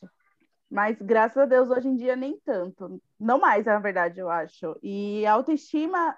[0.69, 3.01] Mas graças a Deus hoje em dia nem tanto.
[3.19, 4.77] Não mais, na verdade, eu acho.
[4.83, 6.15] E a autoestima,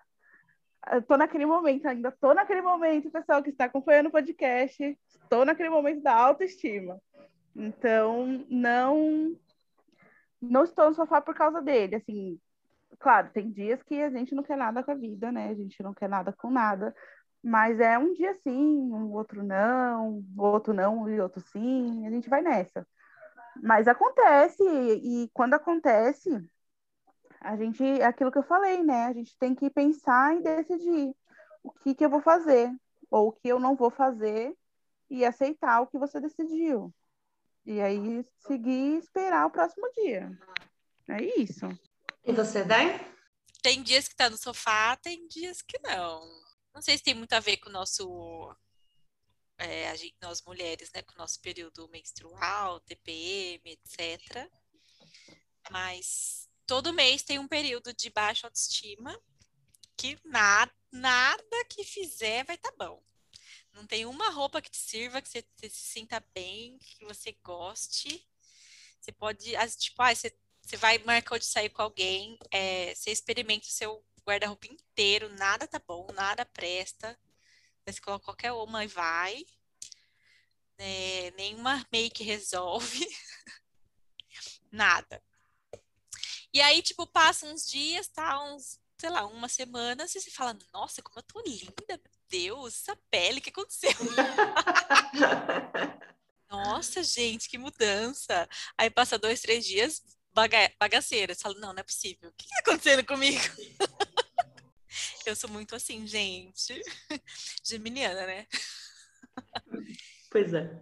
[0.94, 5.70] estou naquele momento ainda, estou naquele momento, pessoal que está acompanhando o podcast, estou naquele
[5.70, 7.00] momento da autoestima.
[7.56, 9.36] Então, não
[10.42, 12.40] não estou no sofá por causa dele, assim,
[13.00, 15.50] claro, tem dias que a gente não quer nada com a vida, né?
[15.50, 16.96] A gente não quer nada com nada,
[17.44, 18.52] mas é um dia sim,
[18.92, 22.88] um outro não, outro não e outro sim, a gente vai nessa.
[23.62, 26.30] Mas acontece, e quando acontece,
[27.42, 29.06] a gente, é aquilo que eu falei, né?
[29.06, 31.14] A gente tem que pensar e decidir
[31.64, 32.72] o que, que eu vou fazer,
[33.10, 34.56] ou o que eu não vou fazer,
[35.10, 36.94] e aceitar o que você decidiu.
[37.70, 40.28] E aí seguir e esperar o próximo dia.
[41.08, 41.68] É isso.
[42.26, 43.00] E você, Dai?
[43.62, 46.20] Tem dias que tá no sofá, tem dias que não.
[46.74, 48.52] Não sei se tem muito a ver com o nosso
[49.56, 54.50] é, gente, nós mulheres, né, com o nosso período menstrual, TPM, etc.
[55.70, 59.16] Mas todo mês tem um período de baixa autoestima
[59.96, 63.04] que nada, nada que fizer vai estar tá bom.
[63.74, 67.32] Não tem uma roupa que te sirva, que você, você, se sinta bem, que você
[67.44, 68.26] goste.
[69.00, 73.68] Você pode, tipo, ah, você, você vai marcar de sair com alguém, é, você experimenta
[73.68, 77.18] o seu guarda-roupa inteiro, nada tá bom, nada presta.
[77.86, 79.46] Você coloca qualquer uma e vai.
[80.78, 83.08] É, nenhuma make resolve.
[84.72, 85.24] nada.
[86.54, 88.42] E aí, tipo, passa uns dias, tá?
[88.44, 92.98] Uns, sei lá, uma semana, você fala, nossa, como eu tô linda, meu Deus, essa
[93.10, 93.92] pele, o que aconteceu?
[96.50, 98.48] nossa, gente, que mudança.
[98.78, 100.02] Aí passa dois, três dias,
[100.34, 101.34] baga bagaceira.
[101.34, 102.30] Você fala, não, não é possível.
[102.30, 103.40] O que tá acontecendo comigo?
[105.26, 106.82] Eu sou muito assim, gente.
[107.64, 108.48] Geminiana, né?
[110.32, 110.82] Pois é.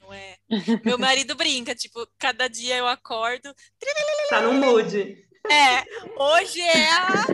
[0.00, 0.36] Não é?
[0.84, 3.54] Meu marido brinca, tipo, cada dia eu acordo.
[4.28, 5.26] Tá no mood.
[5.50, 5.84] É,
[6.16, 7.26] hoje é a.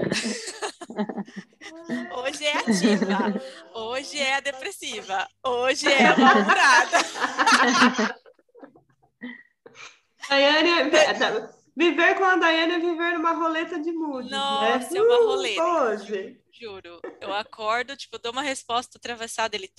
[2.17, 3.43] Hoje é ativa.
[3.75, 5.29] Hoje é a depressiva.
[5.45, 6.99] Hoje é a mal-humorada.
[10.29, 10.91] Daiane,
[11.77, 14.29] Viver com a Daiane é viver numa roleta de mood.
[14.29, 14.37] Né?
[14.37, 14.99] Nossa, né?
[14.99, 15.63] é uma roleta.
[15.63, 16.41] hoje.
[16.53, 17.01] Juro.
[17.21, 19.71] Eu acordo, tipo, dou uma resposta atravessada, ele.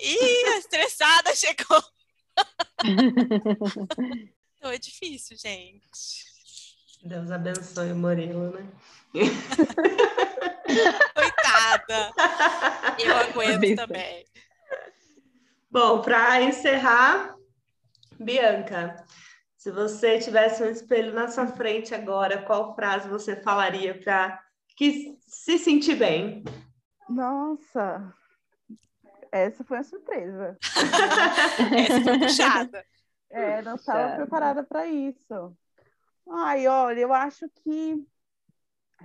[0.00, 1.82] Ih, a estressada chegou.
[4.58, 6.26] então é difícil, gente.
[7.04, 8.68] Deus abençoe o Murilo, né?
[11.14, 12.12] Coitada.
[12.98, 14.24] Eu aguento também.
[15.70, 17.34] Bom, para encerrar,
[18.18, 19.04] Bianca,
[19.56, 24.40] se você tivesse um espelho na sua frente agora, qual frase você falaria para
[24.76, 26.44] que se sentir bem?
[27.08, 28.12] Nossa,
[29.30, 30.56] essa foi uma surpresa.
[31.76, 32.84] essa foi puxada.
[33.28, 35.56] É, não estava preparada para isso.
[36.28, 38.06] Ai, olha, eu acho que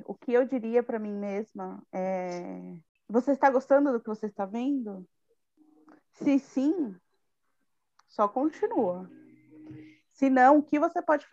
[0.05, 2.75] o que eu diria para mim mesma é:
[3.07, 5.07] você está gostando do que você está vendo?
[6.13, 6.95] Se sim,
[8.07, 9.09] só continua.
[10.11, 11.25] Se não, o que você pode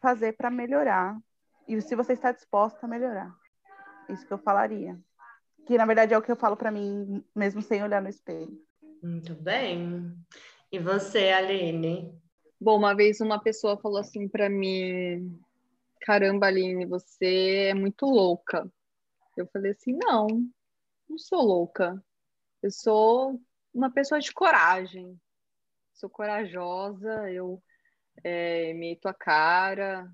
[0.00, 1.18] fazer para melhorar?
[1.66, 3.34] E se você está disposta a melhorar?
[4.08, 4.98] Isso que eu falaria.
[5.66, 8.56] Que na verdade é o que eu falo para mim, mesmo sem olhar no espelho.
[9.02, 10.14] Muito bem.
[10.70, 12.14] E você, Aline?
[12.60, 15.38] Bom, uma vez uma pessoa falou assim para mim:
[16.00, 18.70] Caramba, Aline, você é muito louca.
[19.36, 20.26] Eu falei assim: Não,
[21.08, 22.02] não sou louca.
[22.62, 23.40] Eu sou
[23.72, 25.18] uma pessoa de coragem.
[25.94, 27.62] Sou corajosa, eu
[28.22, 30.10] é, meto a cara,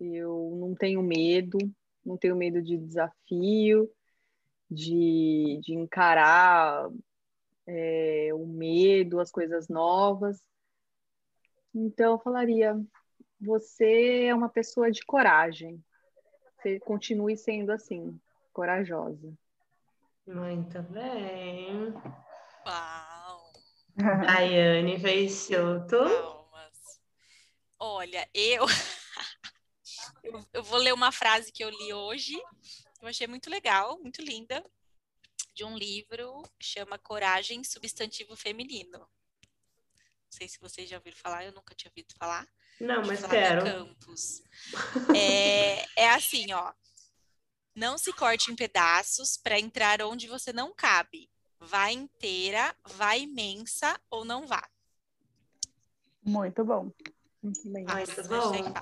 [0.00, 1.58] eu não tenho medo,
[2.04, 3.90] não tenho medo de desafio,
[4.70, 6.88] de, de encarar
[7.66, 10.40] é, o medo, as coisas novas.
[11.74, 12.80] Então, eu falaria:
[13.44, 15.82] você é uma pessoa de coragem.
[16.56, 18.18] Você continue sendo assim,
[18.52, 19.32] corajosa.
[20.26, 21.92] Muito bem.
[22.66, 23.52] Uau.
[23.96, 25.98] Daiane Peixoto.
[25.98, 27.00] Palmas.
[27.78, 28.64] Olha, eu...
[30.52, 32.34] eu vou ler uma frase que eu li hoje,
[33.02, 34.64] eu achei muito legal, muito linda,
[35.54, 39.06] de um livro que chama Coragem Substantivo Feminino.
[40.34, 42.44] Não sei se vocês já ouviram falar, eu nunca tinha ouvido falar.
[42.80, 43.62] Não, mas quero.
[43.62, 44.42] Campos.
[45.14, 46.72] É, é assim, ó.
[47.72, 51.30] Não se corte em pedaços para entrar onde você não cabe.
[51.60, 54.68] Vá inteira, vá imensa ou não vá.
[56.20, 56.90] Muito bom.
[57.40, 57.84] Muito bem.
[57.84, 58.74] Muito bom.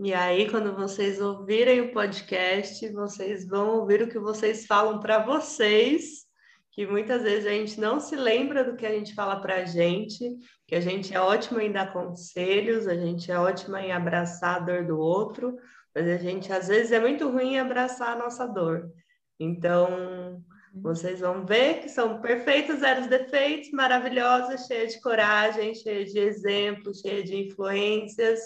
[0.00, 5.24] E aí, quando vocês ouvirem o podcast, vocês vão ouvir o que vocês falam para
[5.24, 6.26] vocês,
[6.72, 9.64] que muitas vezes a gente não se lembra do que a gente fala para a
[9.64, 14.56] gente, que a gente é ótima em dar conselhos, a gente é ótima em abraçar
[14.56, 15.56] a dor do outro,
[15.94, 18.90] mas a gente às vezes é muito ruim em abraçar a nossa dor.
[19.38, 20.42] Então,
[20.74, 27.00] vocês vão ver que são perfeitos, zero defeitos, maravilhosas, cheias de coragem, cheias de exemplos,
[27.00, 28.40] cheias de influências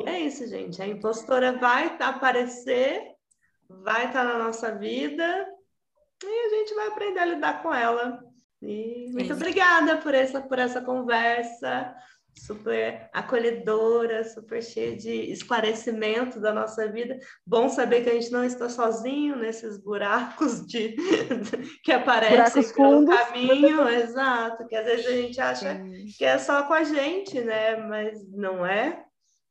[0.00, 0.80] e é isso, gente.
[0.80, 3.02] A impostora vai aparecer,
[3.68, 5.46] vai estar na nossa vida
[6.22, 8.22] e a gente vai aprender a lidar com ela.
[8.62, 11.94] E muito obrigada por essa, por essa conversa
[12.38, 17.18] super acolhedora, super cheia de esclarecimento da nossa vida.
[17.46, 20.94] Bom saber que a gente não está sozinho nesses buracos de
[21.82, 23.16] que aparecem buracos pelo fundos.
[23.16, 26.06] caminho, exato, que às vezes a gente acha Sim.
[26.16, 27.76] que é só com a gente, né?
[27.76, 29.02] Mas não é.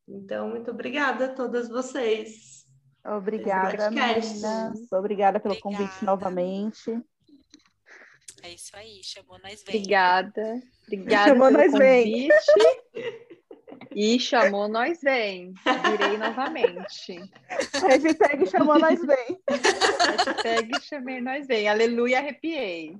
[0.07, 2.64] Então, muito obrigada a todas vocês.
[3.05, 4.91] Obrigada, meninas.
[4.91, 5.77] Obrigada pelo obrigada.
[5.77, 6.99] convite novamente.
[8.41, 9.75] É isso aí, chamou nós vem.
[9.75, 10.61] Obrigada.
[10.87, 12.27] Obrigada chamou pelo nós convite.
[12.27, 13.25] Vem.
[13.95, 15.53] E chamou nós vem.
[15.63, 17.31] Virei novamente.
[17.73, 19.39] Hashtag chamou nós vem.
[19.49, 21.67] Hashtag chamei nós vem.
[21.67, 22.97] Aleluia, arrepiei.